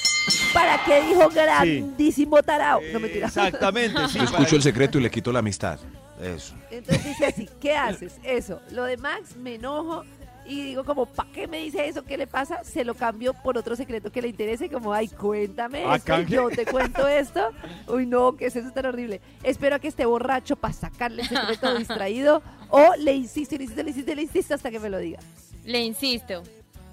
¿Para 0.53 0.83
qué 0.85 1.01
dijo 1.07 1.29
grandísimo 1.29 2.41
tarao? 2.43 2.81
No 2.93 2.99
mentira. 2.99 3.27
Exactamente, 3.27 4.07
sí. 4.09 4.17
Yo 4.19 4.23
escucho 4.25 4.55
el 4.57 4.62
secreto 4.62 4.99
y 4.99 5.01
le 5.01 5.09
quito 5.09 5.31
la 5.31 5.39
amistad. 5.39 5.79
Eso. 6.21 6.53
Entonces 6.69 7.03
dice 7.05 7.25
así, 7.27 7.49
¿qué 7.62 7.75
haces? 7.77 8.15
Eso, 8.23 8.59
lo 8.71 8.83
de 8.83 8.97
Max, 8.97 9.35
me 9.38 9.55
enojo 9.55 10.03
y 10.49 10.63
digo 10.63 10.83
como, 10.83 11.05
¿para 11.05 11.31
qué 11.31 11.47
me 11.47 11.59
dice 11.59 11.88
eso? 11.88 12.03
¿Qué 12.03 12.17
le 12.17 12.25
pasa? 12.27 12.63
Se 12.63 12.83
lo 12.83 12.95
cambio 12.95 13.33
por 13.33 13.57
otro 13.57 13.75
secreto 13.75 14.12
que 14.12 14.21
le 14.21 14.29
interese, 14.29 14.69
como, 14.69 14.91
ay, 14.91 15.07
cuéntame 15.07 15.85
¿A 15.85 15.95
esto, 15.97 16.21
yo 16.23 16.49
te 16.49 16.65
cuento 16.65 17.07
esto. 17.07 17.51
Uy, 17.88 18.05
no, 18.05 18.35
¿qué 18.35 18.47
es 18.47 18.55
eso 18.55 18.71
tan 18.71 18.88
horrible? 18.88 19.21
Espero 19.43 19.75
a 19.75 19.79
que 19.79 19.88
esté 19.88 20.05
borracho 20.05 20.55
para 20.55 20.73
sacarle 20.73 21.21
el 21.21 21.29
secreto 21.29 21.75
distraído 21.77 22.41
o 22.69 22.95
le 22.97 23.13
insisto, 23.13 23.55
le 23.55 23.63
insisto, 23.63 23.83
le 23.83 23.89
insisto, 23.91 24.15
le 24.15 24.21
insisto 24.23 24.53
hasta 24.55 24.71
que 24.71 24.79
me 24.79 24.89
lo 24.89 24.97
diga. 24.97 25.19
Le 25.65 25.81
insisto. 25.83 26.41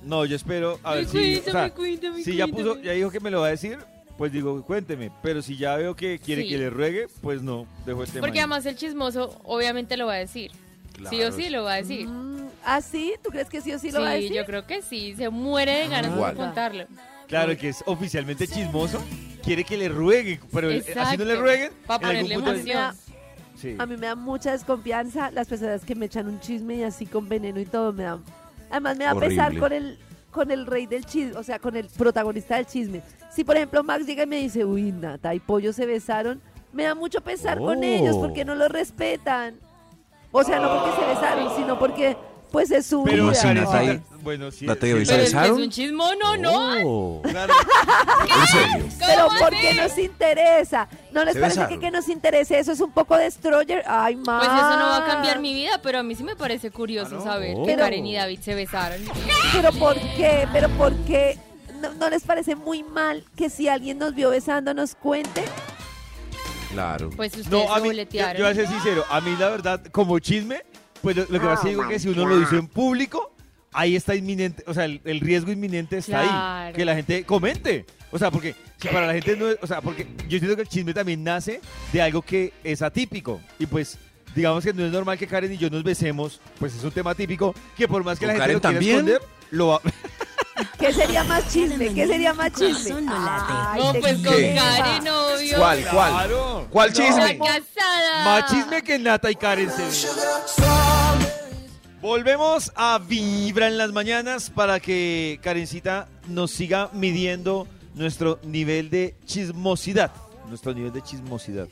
No, 0.03 0.25
yo 0.25 0.37
espero, 0.37 0.79
a 0.83 0.95
ver 0.95 1.07
si, 1.07 1.17
o 1.17 1.43
Cuéntame, 1.43 1.53
sea, 1.53 1.75
cuéntame, 1.75 2.23
si 2.23 2.37
ya 2.37 2.47
puso, 2.47 2.81
ya 2.81 2.93
dijo 2.93 3.11
que 3.11 3.21
me 3.21 3.31
lo 3.31 3.41
va 3.41 3.49
a 3.49 3.51
decir, 3.51 3.79
pues 4.19 4.31
digo, 4.33 4.63
cuénteme. 4.65 5.11
Pero 5.23 5.43
si 5.43 5.57
ya 5.57 5.77
veo 5.77 5.97
que 5.97 6.19
quiere 6.19 6.43
Sí. 6.43 6.49
que 6.51 6.59
le 6.59 6.71
ruegue, 6.71 7.07
pues 7.23 7.43
no, 7.43 7.67
dejo 7.85 8.05
este 8.05 8.21
Porque 8.21 8.39
además 8.41 8.65
el 8.67 8.77
chismoso 8.77 9.41
obviamente 9.45 9.97
lo 9.97 10.07
va 10.07 10.15
a 10.15 10.19
decir. 10.19 10.53
Sí 11.11 11.23
o 11.23 11.33
sí 11.33 11.49
lo 11.51 11.65
va 11.65 11.75
a 11.75 11.77
decir. 11.77 12.07
Mm, 12.09 12.49
¿Ah, 12.65 12.81
sí? 12.81 13.15
¿Tú 13.23 13.31
crees 13.31 13.49
que 13.49 13.61
sí 13.61 13.73
o 13.73 13.79
sí 13.79 13.91
lo 13.91 14.01
va 14.01 14.11
a 14.11 14.15
Sí, 14.17 14.23
decir? 14.23 14.37
yo 14.37 14.45
creo 14.45 14.67
que 14.67 14.83
sí. 14.83 15.15
Se 15.17 15.29
muere 15.31 15.73
de 15.79 15.89
ganas 15.89 16.15
de 16.17 16.35
contarlo. 16.35 16.85
Claro, 17.29 17.57
que 17.57 17.69
es 17.71 17.83
oficialmente 17.87 18.47
chismoso, 18.47 19.01
quiere 19.43 19.65
que 19.65 19.77
le 19.77 19.89
ruegue, 19.89 20.41
pero 20.53 20.69
así 20.71 21.17
no 21.17 21.25
le 21.25 21.37
rueguen. 21.37 21.73
Pa' 21.87 21.97
en 21.97 22.05
algún 22.05 22.23
ponerle 22.23 22.35
punto- 22.37 22.51
A 22.51 22.55
mí 22.55 22.63
me 22.65 22.75
da- 22.75 22.95
Sí. 23.57 23.75
A 23.79 23.87
mí 23.87 23.97
me 23.97 24.07
da 24.07 24.15
mucha 24.15 24.53
desconfianza 24.53 25.31
las 25.31 25.49
personas 25.49 25.83
que 25.85 25.95
me 25.95 26.07
echan 26.07 26.29
un 26.29 26.39
chisme 26.41 26.75
y 26.77 26.83
así 26.83 27.07
con 27.07 27.27
veneno 27.29 27.59
y 27.59 27.65
todo 27.65 27.91
me 27.93 28.03
da. 28.05 28.19
Además 28.71 28.97
me 28.99 29.05
da 29.05 29.15
pesar 29.15 29.57
con 29.59 29.73
el 29.73 29.99
con 30.31 30.51
el 30.51 30.67
rey 30.67 30.85
del 30.87 31.07
chisme, 31.07 31.35
o 31.39 31.43
sea, 31.43 31.59
con 31.59 31.75
el 31.77 31.87
protagonista 31.87 32.57
del 32.57 32.67
chisme. 32.67 33.01
Si 33.33 33.43
por 33.43 33.57
ejemplo 33.57 33.83
Max 33.83 34.05
llega 34.07 34.25
y 34.25 34.27
me 34.27 34.37
dice, 34.37 34.67
"Uy, 34.67 34.93
Nata 34.93 35.35
y 35.35 35.41
Pollo 35.41 35.73
se 35.73 35.87
besaron", 35.87 36.43
me 36.75 36.83
da 36.83 36.95
mucho 36.95 37.23
pesar 37.23 37.57
con 37.59 37.79
Oh. 37.79 37.83
ellos 37.83 38.17
porque 38.19 38.45
no 38.45 38.55
lo 38.55 38.69
respetan. 38.69 39.55
O 40.37 40.45
sea, 40.45 40.59
no 40.61 40.69
porque 40.85 41.01
se 41.01 41.07
besaron, 41.15 41.57
sino 41.57 41.79
porque 41.79 42.17
pues 42.53 42.71
es 42.71 42.87
su 42.87 43.03
Pero 43.05 43.25
vida. 43.31 43.43
Karencita, 43.43 43.79
ahí- 43.79 44.01
bueno, 44.23 44.51
sí. 44.51 44.67
Nata 44.67 44.87
y 44.87 44.91
sí, 44.91 44.93
David, 44.95 45.07
¿se 45.07 45.13
Pero 45.13 45.23
es 45.25 45.31
que 45.31 45.37
es 45.37 45.43
besaron? 45.43 45.63
un 45.63 45.71
chismo, 45.71 46.05
no, 46.21 46.37
no. 46.37 46.75
Oh. 46.85 47.23
claro. 47.23 47.53
¿En 48.23 48.47
serio? 48.47 48.87
Pero 48.99 49.27
¿Cómo 49.29 49.39
porque 49.41 49.75
nos 49.75 49.99
interesa. 49.99 50.89
¿No 51.13 51.25
les 51.25 51.37
parece 51.37 51.67
que 51.69 51.79
que 51.79 51.91
nos 51.91 52.09
interese 52.09 52.59
eso 52.59 52.73
es 52.73 52.81
un 52.81 52.93
poco 52.93 53.17
destroyer? 53.17 53.83
Ay, 53.87 54.17
Max. 54.17 54.47
Pues 54.47 54.59
eso 54.59 54.77
no 54.79 54.87
va 54.87 54.97
a 54.99 55.07
cambiar 55.07 55.41
mi 55.41 55.55
vida, 55.55 55.81
pero 55.83 55.99
a 55.99 56.03
mí 56.03 56.15
sí 56.15 56.23
me 56.25 56.37
parece 56.37 56.71
curioso 56.71 57.21
saber 57.21 57.57
que 57.57 57.63
Pero- 57.67 57.79
Karen 57.83 58.07
y 58.07 58.15
David 58.15 58.41
se 58.41 58.55
besaron. 58.55 59.01
Pero 59.53 59.73
¿por 59.73 59.95
qué? 60.17 60.47
¿Pero 60.53 60.69
por 60.71 60.95
qué? 61.05 61.39
¿No, 61.81 61.93
no 61.95 62.09
les 62.11 62.23
parece 62.25 62.57
muy 62.57 62.83
mal 62.83 63.25
que 63.37 63.51
si 63.51 63.69
alguien 63.69 63.99
nos 63.99 64.15
vio 64.15 64.31
besando 64.31 64.73
nos 64.73 64.95
cuente? 64.95 65.45
Claro. 66.77 67.11
Pues 67.17 67.33
ustedes 67.35 67.51
No, 67.51 67.73
a 67.75 67.81
mí, 67.81 67.89
yo, 67.95 68.23
voy 68.37 68.45
a 68.45 68.55
ser 68.55 68.69
sincero, 68.69 69.03
a 69.09 69.21
mí 69.23 69.35
la 69.39 69.49
verdad, 69.49 69.83
como 69.91 70.19
chisme, 70.19 70.61
pues 71.01 71.17
lo, 71.17 71.23
lo 71.23 71.41
que 71.41 71.47
pasa 71.47 71.55
es 71.55 71.61
que 71.63 71.69
digo 71.71 71.89
que 71.89 71.99
si 71.99 72.09
uno 72.11 72.27
lo 72.27 72.39
hizo 72.39 72.57
en 72.57 72.69
público, 72.69 73.33
ahí 73.73 73.97
está 73.97 74.15
inminente, 74.15 74.63
o 74.67 74.75
sea, 74.75 74.85
el, 74.85 75.01
el 75.05 75.21
riesgo 75.21 75.51
inminente 75.51 75.97
está 75.97 76.67
ahí, 76.67 76.73
que 76.75 76.85
la 76.85 76.95
gente 76.95 77.25
comente. 77.25 77.87
O 78.13 78.19
sea, 78.19 78.31
porque 78.31 78.55
si 78.81 78.89
para 78.89 79.07
la 79.07 79.15
gente 79.15 79.37
no 79.37 79.49
es, 79.49 79.57
o 79.63 79.67
sea, 79.67 79.81
porque 79.81 80.07
yo 80.29 80.39
siento 80.39 80.55
que 80.55 80.63
el 80.63 80.69
chisme 80.69 80.93
también 80.93 81.25
nace 81.25 81.61
de 81.93 82.03
algo 82.03 82.21
que 82.23 82.53
es 82.63 82.83
atípico 82.83 83.41
y 83.59 83.67
pues 83.67 83.99
digamos 84.35 84.63
que 84.63 84.73
no 84.75 84.85
es 84.85 84.93
normal 84.93 85.17
que 85.19 85.27
Karen 85.27 85.53
y 85.53 85.57
yo 85.57 85.71
nos 85.71 85.83
besemos, 85.83 86.41
pues 86.59 86.75
es 86.75 86.85
un 86.85 86.91
tema 86.93 87.15
típico 87.15 87.55
que 87.77 87.89
por 87.89 88.05
más 88.05 88.19
que 88.19 88.27
la 88.27 88.35
¿Con 88.35 88.43
gente 88.43 88.53
lo 88.55 88.61
Karen 88.61 88.79
quiera 88.81 88.93
también? 89.01 89.17
esconder, 89.17 89.23
lo 89.51 89.67
va 89.69 89.81
¿Qué 90.79 90.93
sería 90.93 91.25
más 91.25 91.49
chisme? 91.53 91.95
¿Qué 91.95 92.07
sería 92.07 92.35
más 92.35 92.53
chisme? 92.53 93.07
Ay, 93.09 93.81
No, 93.83 93.93
pues 93.95 94.15
con. 94.19 94.35
Karen, 94.35 95.09
obvio. 95.09 95.59
¿Cuál, 95.59 95.85
cuál? 95.91 96.13
Claro. 96.13 96.67
¿Cuál 96.71 96.93
chisme? 96.93 97.39
Casada. 97.39 98.25
Más 98.25 98.51
chisme 98.51 98.83
que 98.83 98.99
Nata 98.99 99.31
y 99.31 99.35
Karen 99.37 99.71
se. 99.71 100.09
Volvemos 102.01 102.73
a 102.77 102.99
Vibra 102.99 103.69
en 103.69 103.79
las 103.79 103.91
mañanas 103.93 104.51
para 104.51 104.79
que 104.79 105.41
Karencita 105.43 106.09
nos 106.29 106.51
siga 106.51 106.91
midiendo 106.93 107.67
nuestro 107.95 108.39
nivel 108.45 108.91
de 108.91 109.17
chismosidad. 109.25 110.13
Nuestro 110.49 110.75
nivel 110.75 110.93
de 110.93 111.03
chismosidad. 111.03 111.69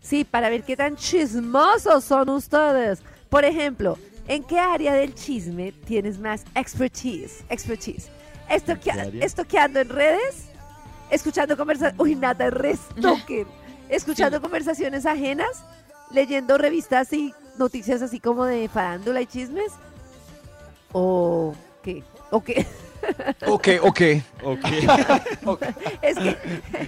Sí, 0.00 0.24
para 0.24 0.50
ver 0.50 0.64
qué 0.64 0.76
tan 0.76 0.96
chismosos 0.96 2.04
son 2.04 2.28
ustedes. 2.30 2.98
Por 3.30 3.44
ejemplo, 3.44 3.96
¿en 4.26 4.42
qué 4.42 4.58
área 4.58 4.94
del 4.94 5.14
chisme 5.14 5.72
tienes 5.86 6.18
más 6.18 6.44
expertise? 6.54 7.44
Expertise. 7.48 8.10
Estoqueando 8.52 9.80
en 9.80 9.88
redes, 9.88 10.48
escuchando 11.10 11.56
conversaciones. 11.56 12.00
Uy, 12.00 12.14
nada, 12.14 12.50
re 12.50 12.76
stalker. 12.98 13.46
Escuchando 13.88 14.40
conversaciones 14.40 15.06
ajenas, 15.06 15.64
leyendo 16.10 16.58
revistas 16.58 17.12
y 17.12 17.34
noticias 17.58 18.02
así 18.02 18.20
como 18.20 18.44
de 18.44 18.68
farándula 18.68 19.20
y 19.20 19.26
chismes. 19.26 19.72
¿O 20.92 21.54
qué? 21.82 22.02
¿O 22.30 22.42
qué? 22.42 22.66
Ok, 23.46 23.68
ok. 23.82 24.00
Ok. 25.44 25.62
Es 26.02 26.18
que, 26.18 26.36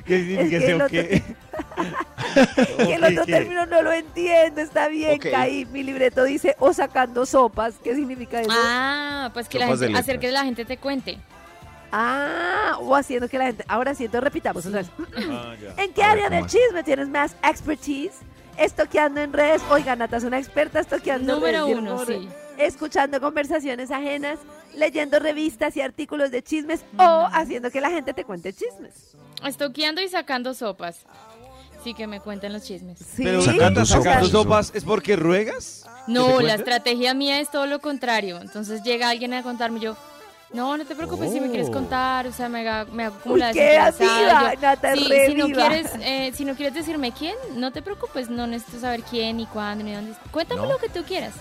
¿Qué 0.07 0.16
Es 0.16 0.24
significa 0.27 0.48
que 0.48 0.57
ese 0.57 0.70
el 0.70 0.83
ok? 0.83 0.90
que 2.87 2.94
el 2.94 3.05
otro 3.05 3.27
término 3.27 3.66
no 3.66 3.83
lo 3.83 3.92
entiendo. 3.92 4.61
Está 4.61 4.88
bien, 4.88 5.18
caí. 5.18 5.64
Mi 5.66 5.83
libreto 5.83 6.24
dice 6.24 6.57
o 6.59 6.72
sacando 6.72 7.27
sopas. 7.27 7.74
¿Qué 7.83 7.94
significa 7.94 8.40
eso? 8.40 8.50
Ah, 8.53 9.31
pues 9.35 9.48
que 9.48 9.59
la 9.59 9.66
Sopas 9.66 9.81
gente, 9.81 9.98
hacer 9.98 10.18
que 10.20 10.31
la 10.31 10.44
gente 10.44 10.64
te 10.64 10.77
cuente. 10.77 11.18
Ah, 11.97 12.77
o 12.81 12.95
haciendo 12.97 13.29
que 13.29 13.39
la 13.39 13.47
gente. 13.47 13.65
Ahora 13.69 13.95
sí, 13.95 14.05
entonces 14.07 14.25
repitamos 14.25 14.67
otra 14.67 14.81
vez. 14.81 14.91
Ah, 15.31 15.55
ya. 15.63 15.75
¿En 15.85 15.93
qué 15.93 16.03
A 16.03 16.15
ver, 16.15 16.25
área 16.25 16.29
¿cómo 16.29 16.41
del 16.41 16.47
chisme 16.51 16.83
tienes 16.83 17.09
más 17.09 17.37
expertise? 17.49 18.15
Estoqueando 18.59 19.21
en 19.21 19.33
redes. 19.33 19.63
Oiga, 19.71 19.95
Nata 19.95 20.17
es 20.17 20.25
una 20.25 20.39
experta 20.39 20.81
estoqueando 20.81 21.35
en 21.35 21.41
Número 21.41 21.67
redes. 21.67 21.79
uno, 21.79 22.05
Yo 22.05 22.19
no- 22.19 22.21
sí. 22.23 22.29
Escuchando 22.59 23.21
conversaciones 23.21 23.91
ajenas, 23.91 24.39
leyendo 24.77 25.19
revistas 25.21 25.77
y 25.77 25.81
artículos 25.81 26.31
de 26.31 26.43
chismes 26.43 26.85
o 26.99 27.29
haciendo 27.33 27.71
que 27.71 27.81
la 27.81 27.91
gente 27.91 28.13
te 28.15 28.25
cuente 28.25 28.53
chismes. 28.53 29.15
Estoqueando 29.45 30.01
y 30.01 30.09
sacando 30.09 30.53
sopas. 30.55 30.99
Sí, 31.83 31.95
que 31.95 32.07
me 32.07 32.21
cuenten 32.21 32.53
los 32.53 32.63
chismes. 32.63 32.99
Sí, 32.99 33.23
Pero 33.25 33.43
Sacando 33.43 33.85
sopas. 33.85 34.29
sopas 34.29 34.73
es 34.75 34.85
porque 34.85 35.17
ruegas. 35.17 35.85
¿Que 35.85 35.91
te 36.07 36.13
No, 36.13 36.41
la 36.41 36.55
estrategia 36.55 37.13
mía 37.13 37.41
es 37.41 37.51
todo 37.51 37.67
lo 37.67 37.81
contrario. 37.81 38.41
Entonces 38.41 38.83
llega 38.83 39.11
alguien 39.11 39.35
a 39.35 39.43
contarme 39.43 39.81
yo, 39.81 39.97
no, 40.53 40.77
no 40.77 40.85
te 40.85 40.95
preocupes 40.95 41.33
si 41.33 41.41
me 41.41 41.49
quieres 41.49 41.69
Oh. 41.69 41.73
contar, 41.73 42.27
o 42.27 42.33
sea, 42.33 42.49
me 42.49 42.61
haga, 42.61 42.85
me 42.93 43.05
hago 43.07 43.17
como 43.21 43.37
la 43.37 43.49
Uy, 43.49 43.55
qué 43.55 43.61
desinteresada. 43.65 44.51
viva, 44.51 44.55
Nata, 44.61 44.95
sí, 44.95 45.09
re 45.09 45.27
si 45.27 45.35
no 45.35 45.47
viva. 45.47 45.67
quieres, 45.69 45.91
eh, 46.01 46.33
si 46.35 46.45
no 46.45 46.55
quieres 46.55 46.75
decirme 46.75 47.13
quién, 47.13 47.35
no 47.57 47.73
te 47.73 47.83
preocupes, 47.83 48.31
no 48.31 48.47
necesito 48.47 48.81
saber 48.81 49.03
quién 49.03 49.39
ni 49.39 49.47
cuándo 49.47 49.85
ni 49.85 49.93
dónde. 49.95 50.13
Cuéntame 50.31 50.63
¿No? 50.63 50.69
lo 50.69 50.79
que 50.79 50.89
tú 50.89 51.03
quieras. 51.05 51.35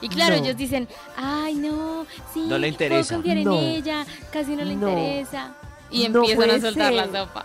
Y 0.00 0.08
claro, 0.08 0.36
No. 0.36 0.44
ellos 0.44 0.56
dicen, 0.56 0.86
ay, 1.16 1.54
no, 1.56 2.06
sí, 2.32 2.44
No 2.46 2.56
le 2.58 2.68
interesa. 2.68 3.08
puedo 3.16 3.22
confiar 3.22 3.38
No. 3.44 3.58
en 3.58 3.64
ella, 3.64 4.06
casi 4.32 4.54
no 4.54 4.64
le 4.64 4.76
No. 4.76 4.88
interesa. 4.90 5.54
Y 5.90 6.08
No 6.08 6.20
empiezan 6.20 6.50
a 6.50 6.60
soltar 6.60 6.92
la 6.92 7.04
ser. 7.06 7.12
sopa. 7.14 7.44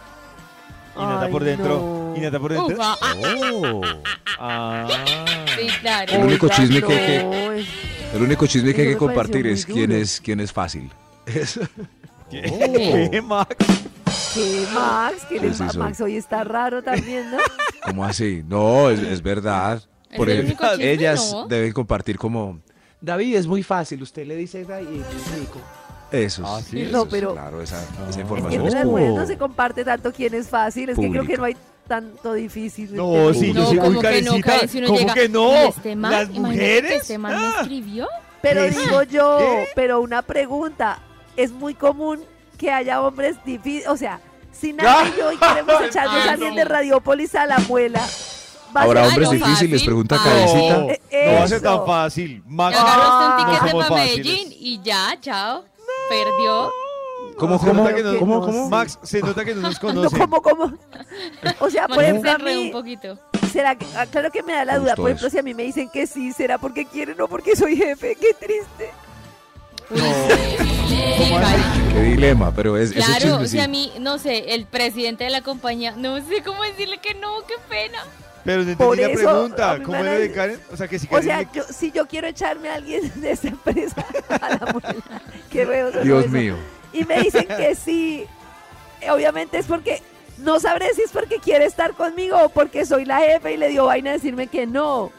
Y 0.95 0.99
Nata 0.99 1.27
por 1.29 1.43
dentro. 1.43 1.67
no. 1.79 2.13
Y 2.15 2.19
Nata 2.19 2.39
por 2.39 2.53
dentro. 2.53 2.75
Ufa. 2.75 2.95
Oh. 3.53 3.81
Ah. 4.39 4.87
Sí, 5.57 5.67
claro. 5.81 6.11
El 6.13 6.23
único 6.25 6.49
chisme 6.49 6.81
que- 6.81 6.87
que- 6.87 7.65
El 8.13 8.21
único 8.21 8.45
chisme 8.47 8.73
que 8.73 8.81
hay 8.83 8.87
que 8.89 8.97
compartir 8.97 9.47
es 9.47 9.65
quién 9.65 9.91
es 9.91 10.21
quién 10.21 10.39
es 10.39 10.51
fácil. 10.51 10.91
Eso. 11.25 11.61
¿Qué, 12.29 13.09
¿Qué, 13.11 13.21
Max? 13.21 13.55
¿Qué, 14.33 14.65
Max? 14.73 15.25
¿Qué 15.29 15.53
Sí. 15.53 15.77
Max 15.77 16.01
hoy 16.01 16.15
está 16.17 16.43
raro 16.43 16.81
también, 16.81 17.29
¿no? 17.31 17.37
¿Cómo 17.85 18.05
así? 18.05 18.43
No, 18.47 18.89
es, 18.89 18.99
es 18.99 19.21
verdad. 19.21 19.81
¿Es 20.09 20.17
Porque 20.17 20.39
el 20.39 20.47
chisme, 20.57 20.91
ellas 20.91 21.31
no? 21.33 21.47
deben 21.47 21.71
compartir 21.73 22.17
como 22.17 22.59
David 23.01 23.35
es 23.35 23.47
muy 23.47 23.63
fácil, 23.63 24.01
usted 24.03 24.25
le 24.25 24.35
dice 24.35 24.61
eso 24.61 24.79
y 24.79 24.99
es 24.99 25.39
rico. 25.39 25.59
Eso, 26.11 26.43
Ah, 26.45 26.61
sí. 26.61 26.81
eso 26.81 26.91
No, 26.91 27.03
es, 27.03 27.09
pero- 27.09 27.33
claro, 27.33 27.61
esa, 27.61 27.81
esa 27.83 28.09
Es 28.09 28.15
que 28.15 28.21
información 28.21 28.67
es 28.67 28.75
Oh. 28.85 29.15
no 29.17 29.25
se 29.25 29.37
comparte 29.37 29.83
tanto 29.83 30.11
quién 30.13 30.33
es 30.35 30.47
fácil, 30.47 30.89
es 30.89 30.97
que 30.97 31.09
creo 31.09 31.25
que 31.25 31.37
no 31.37 31.43
hay 31.45 31.57
tanto 31.95 32.33
difícil. 32.33 32.95
No, 32.95 33.33
sí, 33.33 33.53
yo 33.53 33.61
No, 33.61 33.65
soy 33.67 33.77
muy 33.79 33.87
como 33.87 34.01
que 34.01 34.21
no, 34.21 34.31
carecita. 34.41 34.67
Si 34.67 34.81
¿Cómo 34.81 34.97
llega, 34.99 35.13
que 35.13 35.29
no? 35.29 35.51
"¿Y 35.51 35.67
este 35.67 35.95
man? 35.95 36.11
¿Las 36.11 36.29
mujeres? 36.29 36.91
este 37.01 37.17
man 37.17 37.31
me 37.39 37.45
Ah. 37.47 37.53
escribió? 37.61 38.07
Pero 38.41 38.61
¿Qué? 38.63 38.69
digo 38.71 39.03
yo, 39.03 39.37
¿Qué? 39.39 39.67
pero 39.75 40.01
una 40.01 40.21
pregunta, 40.21 40.99
es 41.37 41.51
muy 41.51 41.73
común 41.75 42.19
que 42.57 42.71
haya 42.71 43.01
hombres 43.01 43.35
difíciles. 43.45 43.87
O 43.87 43.95
sea, 43.97 44.19
si 44.51 44.73
Nata 44.73 45.07
y 45.07 45.19
yo 45.19 45.29
queremos 45.39 45.81
echarnos 45.89 46.25
a 46.27 46.31
alguien 46.31 46.55
de 46.55 46.65
Radiópolis 46.65 47.35
a 47.35 47.45
la 47.45 47.59
muela. 47.59 48.01
va 48.75 48.81
a 48.81 48.83
Habrá 48.85 49.01
ser 49.03 49.09
hombres 49.09 49.29
difíciles, 49.31 49.83
pregunta 49.83 50.15
Ah. 50.19 50.23
Cabecita. 50.23 50.77
No, 50.79 50.89
Eh, 50.89 50.99
no 51.27 51.33
va 51.39 51.43
a 51.43 51.47
ser 51.47 51.57
eso. 51.57 51.77
tan 51.77 51.85
fácil. 51.85 52.43
Max, 52.47 52.77
Agarraste 52.77 53.25
un 53.25 53.29
no 53.29 53.37
tiquete 53.37 53.69
somos 53.71 53.87
para 53.87 54.01
fáciles. 54.01 54.25
Medellín 54.25 54.53
y 54.59 54.81
ya, 54.83 55.17
chao. 55.21 55.63
Perdió. 56.09 56.71
¿Cómo, 57.37 57.59
Se 57.59 57.67
cómo, 57.67 57.83
nota 57.83 57.95
que 57.95 58.03
no- 58.03 58.19
cómo, 58.19 58.41
cómo? 58.41 58.69
Max, 58.69 58.99
se 59.03 59.19
nota 59.21 59.43
que 59.43 59.55
no 59.55 59.61
nos 59.61 59.73
No, 59.83 59.89
conoce. 59.89 60.17
como, 60.17 60.41
como. 60.41 60.73
O 61.59 61.69
sea, 61.69 61.87
por 61.87 62.03
ejemplo, 62.03 62.31
a 62.31 62.37
mí, 62.37 62.65
un 62.67 62.71
poquito. 62.71 63.17
será 63.51 63.75
que, 63.75 63.85
ah, 63.95 64.05
claro 64.05 64.31
que 64.31 64.43
me 64.43 64.53
da 64.53 64.65
la 64.65 64.73
Me 64.73 64.79
duda. 64.79 64.89
gustó 64.91 65.01
Por 65.01 65.09
ejemplo, 65.11 65.27
eso. 65.27 65.33
si 65.33 65.39
a 65.39 65.43
mí 65.43 65.53
me 65.53 65.63
dicen 65.63 65.89
que 65.89 66.07
sí, 66.07 66.31
será 66.33 66.57
porque 66.57 66.85
quieren 66.85 67.19
o 67.21 67.27
porque 67.27 67.55
soy 67.55 67.75
jefe. 67.75 68.15
Qué 68.19 68.33
triste. 68.33 68.91
Qué 71.93 72.01
dilema, 72.03 72.51
pero 72.55 72.77
es 72.77 72.91
ese 72.91 72.95
Claro, 72.95 73.13
chisme, 73.19 73.31
o 73.33 73.41
sí. 73.41 73.47
sea, 73.49 73.65
a 73.65 73.67
mí, 73.67 73.91
no 73.99 74.17
sé, 74.17 74.53
el 74.55 74.65
presidente 74.65 75.23
de 75.25 75.29
la 75.29 75.41
compañía, 75.41 75.93
no 75.95 76.17
sé 76.25 76.41
cómo 76.43 76.63
decirle 76.63 76.97
que 76.99 77.13
no, 77.15 77.29
qué 77.47 77.55
pena. 77.69 77.99
Pero 78.43 78.63
no 78.63 78.75
Por 78.77 78.99
entendí 78.99 79.13
la 79.15 79.19
eso, 79.21 79.29
a 79.29 79.33
pregunta. 79.33 79.79
¿Cómo 79.85 79.97
era 79.97 80.13
de 80.13 80.31
Karen? 80.31 80.59
O 80.71 80.75
sea, 80.77 80.87
que 80.87 80.99
si 80.99 81.07
O 81.07 81.11
Karen 81.11 81.23
sea, 81.25 81.39
le- 81.39 81.47
yo, 81.53 81.63
si 81.63 81.91
yo 81.91 82.05
quiero 82.07 82.27
echarme 82.27 82.69
a 82.69 82.75
alguien 82.75 83.09
de 83.21 83.31
esta 83.31 83.47
empresa 83.49 84.05
a 84.41 84.49
la 84.49 84.71
muela, 84.73 85.21
qué 85.49 85.65
Dios 86.03 86.25
eso. 86.25 86.31
mío. 86.33 86.55
Y 86.93 87.03
me 87.05 87.21
dicen 87.23 87.45
que 87.47 87.75
sí, 87.83 88.25
obviamente 89.11 89.57
es 89.57 89.65
porque, 89.65 90.01
no 90.39 90.59
sabré 90.59 90.93
si 90.93 91.01
es 91.01 91.11
porque 91.11 91.39
quiere 91.39 91.65
estar 91.65 91.93
conmigo 91.93 92.37
o 92.43 92.49
porque 92.49 92.85
soy 92.85 93.05
la 93.05 93.19
jefe 93.19 93.53
y 93.53 93.57
le 93.57 93.69
dio 93.69 93.85
vaina 93.85 94.11
decirme 94.11 94.47
que 94.47 94.65
no. 94.67 95.11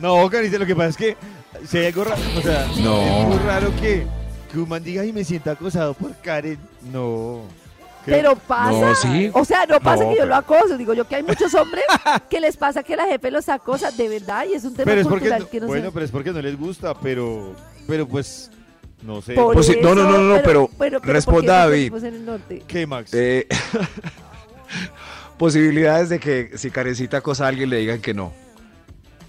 No, 0.00 0.28
Carita, 0.30 0.58
lo 0.58 0.66
que 0.66 0.76
pasa 0.76 0.88
es 0.90 0.96
que 0.96 1.16
si 1.66 1.78
hay 1.78 1.86
algo 1.86 2.04
raro, 2.04 2.20
o 2.38 2.42
sea, 2.42 2.66
No. 2.80 3.00
es 3.00 3.26
muy 3.28 3.38
raro 3.38 3.72
que, 3.80 4.06
que 4.52 4.58
un 4.58 4.68
man 4.68 4.82
diga 4.84 5.04
y 5.04 5.12
me 5.12 5.24
sienta 5.24 5.52
acosado 5.52 5.94
por 5.94 6.14
Karen. 6.16 6.58
No. 6.92 7.42
Pero 8.04 8.36
pasa. 8.36 8.70
No, 8.72 8.94
sí. 8.94 9.30
O 9.32 9.44
sea, 9.44 9.66
no 9.66 9.80
pasa 9.80 10.04
No, 10.04 10.10
que 10.10 10.16
yo 10.16 10.22
pero- 10.22 10.26
lo 10.28 10.36
acoso. 10.36 10.76
Digo 10.78 10.94
yo 10.94 11.08
que 11.08 11.16
hay 11.16 11.22
muchos 11.24 11.52
hombres 11.54 11.82
que 12.30 12.38
les 12.40 12.56
pasa 12.56 12.82
que 12.84 12.94
la 12.94 13.06
jefe 13.06 13.30
los 13.32 13.48
acosa, 13.48 13.90
de 13.90 14.08
verdad, 14.08 14.44
y 14.48 14.52
es 14.54 14.64
un 14.64 14.74
tema 14.74 14.84
Pero 14.90 15.00
es 15.00 15.06
porque, 15.08 15.20
cultural 15.30 15.40
no- 15.42 15.48
que 15.48 15.60
no 15.60 15.66
bueno, 15.66 15.86
sé. 15.86 15.92
pero 15.92 16.04
es 16.04 16.10
porque 16.12 16.30
no 16.32 16.40
les 16.42 16.56
gusta, 16.58 16.94
pero, 16.94 17.52
pero 17.88 18.06
pues, 18.06 18.50
no 19.02 19.22
sé. 19.22 19.34
Por 19.34 19.54
Pues 19.54 19.68
no, 19.82 19.94
no, 19.94 20.04
no, 20.04 20.18
no, 20.18 20.42
pero 20.42 20.68
¿por 20.68 21.00
qué 21.00 21.12
responda, 21.12 21.58
David. 21.58 21.92
venimos 21.92 22.02
en 22.02 22.14
el 22.14 22.24
norte? 22.24 22.62
¿Qué, 22.66 22.86
Max? 22.86 23.12
Eh, 23.14 23.46
posibilidades 25.38 26.08
de 26.08 26.18
que 26.18 26.52
si 26.56 26.70
Karencita 26.70 27.18
acosa 27.18 27.44
a 27.44 27.48
alguien 27.48 27.70
le 27.70 27.78
digan 27.78 28.00
que 28.00 28.14
no. 28.14 28.32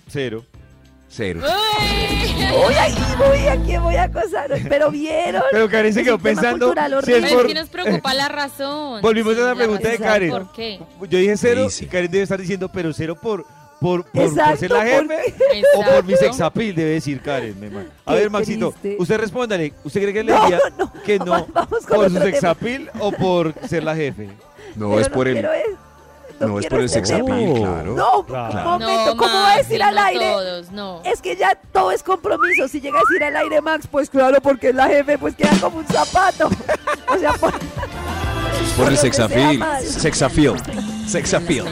Cero. 0.08 0.45
Cero. 1.10 1.41
Uy, 1.41 2.73
aquí 2.75 3.01
voy, 3.17 3.47
¿a 3.47 3.56
quién 3.63 3.82
voy 3.82 3.95
a 3.95 4.03
acosar? 4.03 4.51
Pero 4.67 4.91
vieron. 4.91 5.41
Pero 5.51 5.69
Karen 5.69 5.93
se 5.93 6.03
quedó 6.03 6.19
pensando 6.19 6.73
si 7.03 7.13
es. 7.13 7.21
Pero 7.21 7.38
por... 7.38 7.47
que 7.47 7.53
nos 7.53 7.69
preocupa 7.69 8.13
la 8.13 8.27
razón. 8.27 9.01
Volvimos 9.01 9.36
a 9.38 9.39
la 9.39 9.45
la 9.47 9.56
pregunta 9.56 9.89
de. 9.89 9.97
Karen. 9.97 10.30
¿Por 10.30 10.51
qué? 10.51 10.80
Yo 11.10 11.17
dije 11.17 11.38
cero 11.38 11.69
Sí, 11.69 11.80
sí. 11.80 11.86
y 11.86 11.88
Karen 11.88 12.12
debe 12.12 12.23
estar 12.23 12.39
diciendo, 12.39 12.69
pero 12.69 12.93
cero 12.93 13.17
por, 13.19 13.45
por, 13.79 14.03
por, 14.05 14.29
ser 14.57 14.71
la 14.71 14.77
¿por 14.79 14.85
jefe 14.87 15.35
o 15.75 15.81
por 15.83 16.03
mi 16.03 16.15
sexapil, 16.15 16.73
debe 16.75 16.91
decir 16.91 17.21
Karen. 17.21 17.59
mi 17.59 17.69
man. 17.69 17.89
A 18.05 18.13
Qué 18.13 18.19
ver, 18.19 18.29
Maxito, 18.29 18.71
triste. 18.71 18.95
usted 18.99 19.17
respóndale. 19.19 19.73
¿Usted 19.83 20.01
cree 20.01 20.13
que 20.13 20.23
le 20.23 20.33
diría 20.33 20.59
no, 20.77 20.91
que 21.03 21.19
no 21.19 21.45
vamos 21.53 21.85
con 21.85 21.97
por 21.97 22.09
su 22.09 22.17
sexapil 22.17 22.89
o 22.99 23.11
por 23.11 23.53
ser 23.67 23.83
la 23.83 23.95
jefe? 23.95 24.29
No, 24.75 24.89
Pero 24.89 24.99
es 24.99 25.09
por 25.09 25.27
el. 25.27 25.47
No, 26.39 26.59
es 26.59 26.67
por 26.67 26.81
el 26.81 26.87
sex 26.89 27.09
appeal, 27.09 27.53
claro. 27.55 27.95
No, 27.95 28.23
Claro. 28.23 28.57
un 28.57 28.63
momento, 28.79 29.05
No, 29.15 29.17
¿cómo 29.17 29.33
va 29.33 29.53
a 29.53 29.57
decir 29.57 29.81
al 29.81 29.97
aire? 29.97 30.29
todos, 30.33 30.71
no. 30.71 31.01
Es 31.03 31.19
que 31.19 31.35
ya 31.35 31.55
todo 31.73 31.91
es 31.91 32.03
compromiso. 32.03 32.67
Si 32.67 32.79
llega 32.79 32.99
a 32.99 33.01
decir 33.09 33.23
al 33.23 33.35
aire, 33.37 33.59
Max, 33.59 33.87
pues 33.89 34.07
claro, 34.07 34.39
porque 34.39 34.69
es 34.69 34.75
la 34.75 34.85
jefe, 34.87 35.17
pues 35.17 35.35
queda 35.35 35.49
como 35.59 35.79
un 35.79 35.87
zapato. 35.87 36.47
O 37.11 37.17
sea, 37.17 37.33
por, 37.33 37.53
Por 38.77 38.87
el 38.89 38.97
sex 38.99 39.19
appeal. 39.19 39.63
Sex 39.81 40.21
appeal. 40.21 40.55
Sex 41.07 41.33
appeal. 41.33 41.65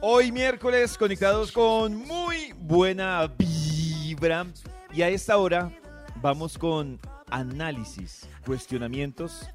Hoy 0.00 0.32
miércoles 0.32 0.96
conectados 0.96 1.50
con 1.52 1.96
muy 1.96 2.52
buena 2.58 3.26
vibra 3.26 4.46
y 4.92 5.02
a 5.02 5.08
esta 5.08 5.36
hora 5.36 5.72
vamos 6.22 6.56
con 6.58 7.00
análisis, 7.30 8.28
cuestionamientos 8.44 9.48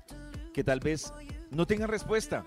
que 0.53 0.63
tal 0.63 0.79
vez 0.79 1.13
no 1.49 1.65
tengan 1.65 1.89
respuesta, 1.89 2.43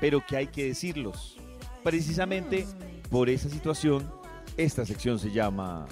pero 0.00 0.24
que 0.24 0.36
hay 0.36 0.46
que 0.46 0.64
decirlos. 0.66 1.36
Precisamente 1.82 2.66
por 3.10 3.28
esa 3.28 3.48
situación, 3.48 4.10
esta 4.56 4.84
sección 4.86 5.18
se 5.18 5.30
llama 5.30 5.86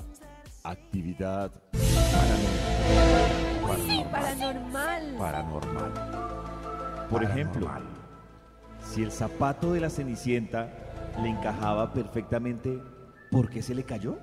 Actividad 0.62 1.50
Sí, 3.86 4.04
paranormal. 4.10 5.14
Paranormal. 5.18 5.92
Por 7.10 7.24
ejemplo, 7.24 7.70
si 8.92 9.02
el 9.02 9.12
zapato 9.12 9.72
de 9.72 9.80
la 9.80 9.90
Cenicienta 9.90 10.68
le 11.22 11.28
encajaba 11.28 11.92
perfectamente, 11.92 12.78
¿por 13.30 13.50
qué 13.50 13.62
se 13.62 13.74
le 13.74 13.84
cayó? 13.84 14.18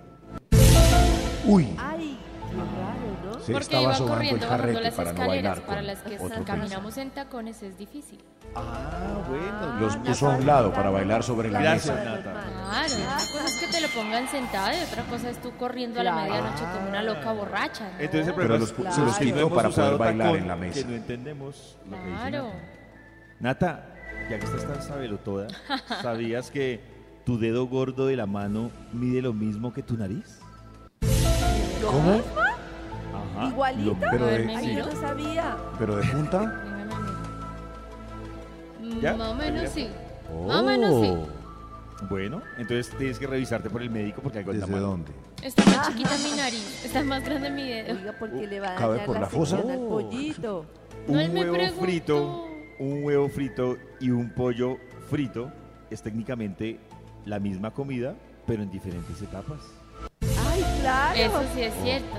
Uy, 1.45 1.75
Ay, 1.77 2.17
qué 2.49 2.55
raro, 2.57 3.33
¿no? 3.37 3.39
se 3.39 3.51
Porque 3.51 3.63
estaba 3.65 3.83
iba 3.83 3.93
sobando 3.95 4.13
el 4.13 4.17
corriendo 4.17 4.45
bajando 4.47 4.63
jarrete 4.63 4.81
las 4.81 4.93
para 4.95 5.13
no 5.13 5.19
escaleras, 5.21 5.43
bailar 5.57 5.67
para 5.67 5.81
las 5.83 5.99
que 6.01 6.19
otro 6.19 6.43
caminamos 6.45 6.97
en 6.97 7.09
tacones 7.11 7.61
es 7.61 7.77
difícil. 7.77 8.19
Ah, 8.55 9.19
bueno. 9.29 9.79
Los 9.79 9.97
puso 9.97 10.31
a 10.31 10.37
un 10.37 10.45
lado 10.45 10.73
para 10.73 10.89
bailar 10.89 11.21
sobre 11.21 11.51
la 11.51 11.59
Gracias, 11.61 11.95
mesa. 11.95 12.09
Nata. 12.09 12.31
Claro, 12.31 12.95
una 13.03 13.15
cosa 13.17 13.45
es 13.45 13.59
que 13.59 13.67
te 13.67 13.81
lo 13.81 13.87
pongan 13.89 14.27
sentado 14.29 14.71
y 14.75 14.81
otra 14.81 15.03
cosa 15.03 15.29
es 15.29 15.41
tú 15.41 15.51
corriendo 15.59 15.99
a 15.99 16.03
la 16.03 16.15
medianoche 16.15 16.63
como 16.73 16.89
una 16.89 17.03
loca 17.03 17.31
borracha. 17.33 17.91
¿no? 17.91 17.99
Entonces 17.99 18.27
el 18.29 18.33
Pero 18.33 18.57
los 18.57 18.69
se 18.69 18.81
los 18.83 18.95
no 18.95 19.17
quitó 19.19 19.49
para 19.53 19.69
poder 19.69 19.97
bailar 19.97 20.35
en 20.37 20.47
la 20.47 20.55
mesa. 20.55 20.79
Que 20.79 20.85
no 20.85 20.95
entendemos 20.95 21.77
lo 21.89 21.97
que 21.97 22.03
dice 22.03 22.15
Claro. 22.21 22.51
Nata. 23.39 23.69
Nata, 23.71 23.94
ya 24.29 24.39
que 24.39 24.45
estás 24.45 24.65
tan 24.65 24.81
sabelotoda, 24.81 25.47
¿sabías 26.01 26.49
que 26.51 26.79
tu 27.25 27.37
dedo 27.39 27.67
gordo 27.67 28.07
de 28.07 28.15
la 28.15 28.25
mano 28.25 28.71
mide 28.93 29.21
lo 29.21 29.33
mismo 29.33 29.73
que 29.73 29.83
tu 29.83 29.95
nariz? 29.97 30.39
¿Cómo? 31.85 32.21
Ajá. 33.35 33.47
¿Igualita? 33.49 34.07
Pero 34.11 34.25
de, 34.25 34.55
Ay, 34.55 34.75
yo 34.75 34.85
no 34.85 34.91
sabía. 34.99 35.57
pero 35.77 35.95
de 35.97 36.03
punta. 36.07 36.61
Mm, 38.81 39.01
Más 39.17 39.19
o 39.29 39.33
menos 39.35 39.69
sí. 39.71 39.87
Oh. 40.33 40.47
Más 40.47 40.57
o 40.57 40.63
menos 40.63 41.01
sí. 41.01 41.13
Bueno, 42.09 42.41
entonces 42.57 42.89
tienes 42.97 43.17
que 43.17 43.25
revisarte 43.27 43.69
por 43.69 43.81
el 43.81 43.89
médico 43.89 44.21
porque 44.21 44.39
algo 44.39 44.51
anda 44.51 44.65
¿Desde 44.65 44.79
mal. 44.79 44.89
dónde? 44.89 45.11
Está 45.41 45.63
más 45.65 45.87
chiquita 45.89 46.11
mi 46.23 46.31
nariz, 46.37 46.85
está 46.85 47.03
más 47.03 47.23
grande 47.23 47.49
mi 47.51 47.67
dedo. 47.69 47.93
Oiga, 47.97 48.15
porque 48.19 48.47
le 48.47 48.59
va 48.59 48.73
a 48.73 48.75
¿Cabe 48.75 48.91
dañar 48.93 49.05
por 49.05 49.15
la 49.15 49.21
la 49.21 49.27
fosa? 49.27 49.55
sección 49.57 49.79
al 49.81 49.87
pollito. 49.87 50.65
No, 51.07 51.19
él 51.19 51.27
Un 51.29 51.33
me 51.33 51.41
huevo 51.41 51.53
preguntó. 51.53 51.81
frito, 51.85 52.47
un 52.79 53.03
huevo 53.03 53.29
frito 53.29 53.77
y 53.99 54.09
un 54.11 54.29
pollo 54.31 54.77
frito 55.09 55.51
es 55.89 56.01
técnicamente 56.01 56.79
la 57.25 57.39
misma 57.39 57.71
comida, 57.71 58.15
pero 58.45 58.63
en 58.63 58.71
diferentes 58.71 59.21
etapas. 59.21 59.59
Ay, 60.47 60.63
claro. 60.81 61.19
Eso 61.19 61.43
sí 61.53 61.61
es 61.61 61.73
cierto. 61.83 62.17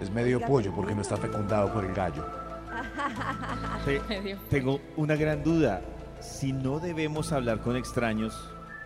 Es 0.00 0.10
medio 0.10 0.40
pollo 0.40 0.72
porque 0.74 0.94
no 0.94 1.02
está 1.02 1.16
fecundado 1.16 1.72
por 1.72 1.84
el 1.84 1.94
gallo. 1.94 2.24
Te- 3.84 4.00
Medio. 4.08 4.38
tengo 4.48 4.80
una 4.96 5.16
gran 5.16 5.42
duda. 5.42 5.82
Si 6.20 6.52
no 6.52 6.78
debemos 6.78 7.32
hablar 7.32 7.60
con 7.60 7.76
extraños, 7.76 8.34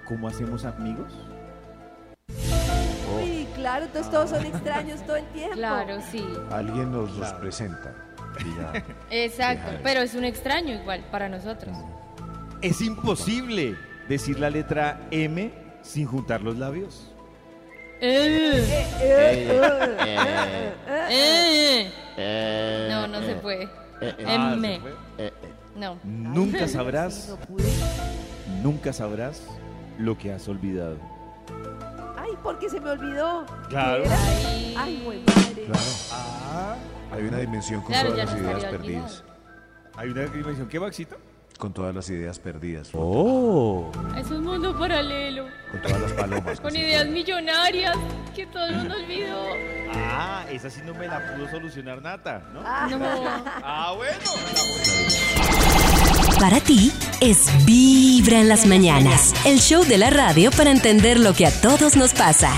¿cómo 0.06 0.28
hacemos 0.28 0.64
amigos? 0.64 1.12
Sí, 2.28 3.46
claro, 3.54 3.84
entonces 3.86 4.10
todos 4.10 4.30
son 4.30 4.44
extraños 4.46 5.04
todo 5.04 5.16
el 5.16 5.26
tiempo. 5.26 5.54
Claro, 5.56 5.98
sí. 6.10 6.24
Alguien 6.50 6.90
nos 6.92 7.16
los 7.16 7.32
presenta. 7.34 7.94
Exacto, 9.10 9.72
pero 9.82 10.00
es 10.00 10.14
un 10.14 10.24
extraño 10.24 10.74
igual 10.74 11.04
para 11.10 11.28
nosotros. 11.28 11.76
Es 12.62 12.80
imposible 12.80 13.76
decir 14.08 14.38
la 14.38 14.50
letra 14.50 15.00
M 15.10 15.52
sin 15.82 16.06
juntar 16.06 16.42
los 16.42 16.56
labios. 16.56 17.10
Eh, 18.00 18.64
Eh, 21.10 21.90
eh. 22.16 22.88
No, 22.90 23.06
no 23.06 23.20
se 23.22 23.34
puede. 23.36 23.68
Ah, 24.26 24.54
M. 24.54 24.74
¿se 24.74 24.80
fue? 24.80 25.32
No. 25.76 25.98
Nunca 26.04 26.68
sabrás, 26.68 27.36
pude. 27.48 27.64
nunca 28.62 28.92
sabrás 28.92 29.42
lo 29.98 30.16
que 30.18 30.32
has 30.32 30.46
olvidado. 30.48 30.98
Ay, 32.16 32.32
porque 32.42 32.68
se 32.68 32.80
me 32.80 32.90
olvidó. 32.90 33.44
Claro. 33.68 34.04
Ay, 34.76 35.02
güey, 35.04 35.20
madre. 35.26 35.64
Claro. 35.66 35.80
Ah, 36.12 36.76
Hay 37.12 37.22
una 37.22 37.38
dimensión 37.38 37.80
con 37.82 37.92
Claro, 37.92 38.10
todas 38.12 38.26
las 38.26 38.34
no 38.40 38.42
ideas 38.48 38.64
perdidas. 38.64 39.24
hay 39.96 40.08
una 40.08 40.22
dimensión. 40.22 40.68
¿Qué, 40.68 40.80
Maxito? 40.80 41.16
Con 41.58 41.72
todas 41.72 41.94
las 41.94 42.10
ideas 42.10 42.38
perdidas. 42.40 42.90
Oh. 42.94 43.92
Es 44.18 44.28
un 44.30 44.42
mundo 44.42 44.76
paralelo. 44.76 45.46
Con 45.70 45.82
todas 45.82 46.00
las 46.00 46.12
palomas. 46.12 46.60
Con 46.60 46.74
ideas 46.74 47.06
millonarias 47.06 47.96
que 48.34 48.44
todo 48.46 48.66
el 48.66 48.76
mundo 48.76 48.94
olvidó. 48.96 49.40
Ah, 49.94 50.44
esa 50.50 50.68
sí 50.68 50.80
no 50.84 50.92
me 50.94 51.06
la 51.06 51.20
pudo 51.36 51.48
solucionar 51.48 52.02
Nata, 52.02 52.42
¿no? 52.52 52.60
No. 52.98 53.06
Ah, 53.62 53.92
bueno. 53.96 54.18
Para 56.40 56.58
ti 56.60 56.92
es 57.20 57.46
Vibra 57.64 58.40
en 58.40 58.48
las 58.48 58.66
mañanas, 58.66 59.32
el 59.46 59.60
show 59.60 59.84
de 59.84 59.96
la 59.98 60.10
radio 60.10 60.50
para 60.50 60.72
entender 60.72 61.20
lo 61.20 61.32
que 61.34 61.46
a 61.46 61.60
todos 61.60 61.96
nos 61.96 62.12
pasa. 62.14 62.50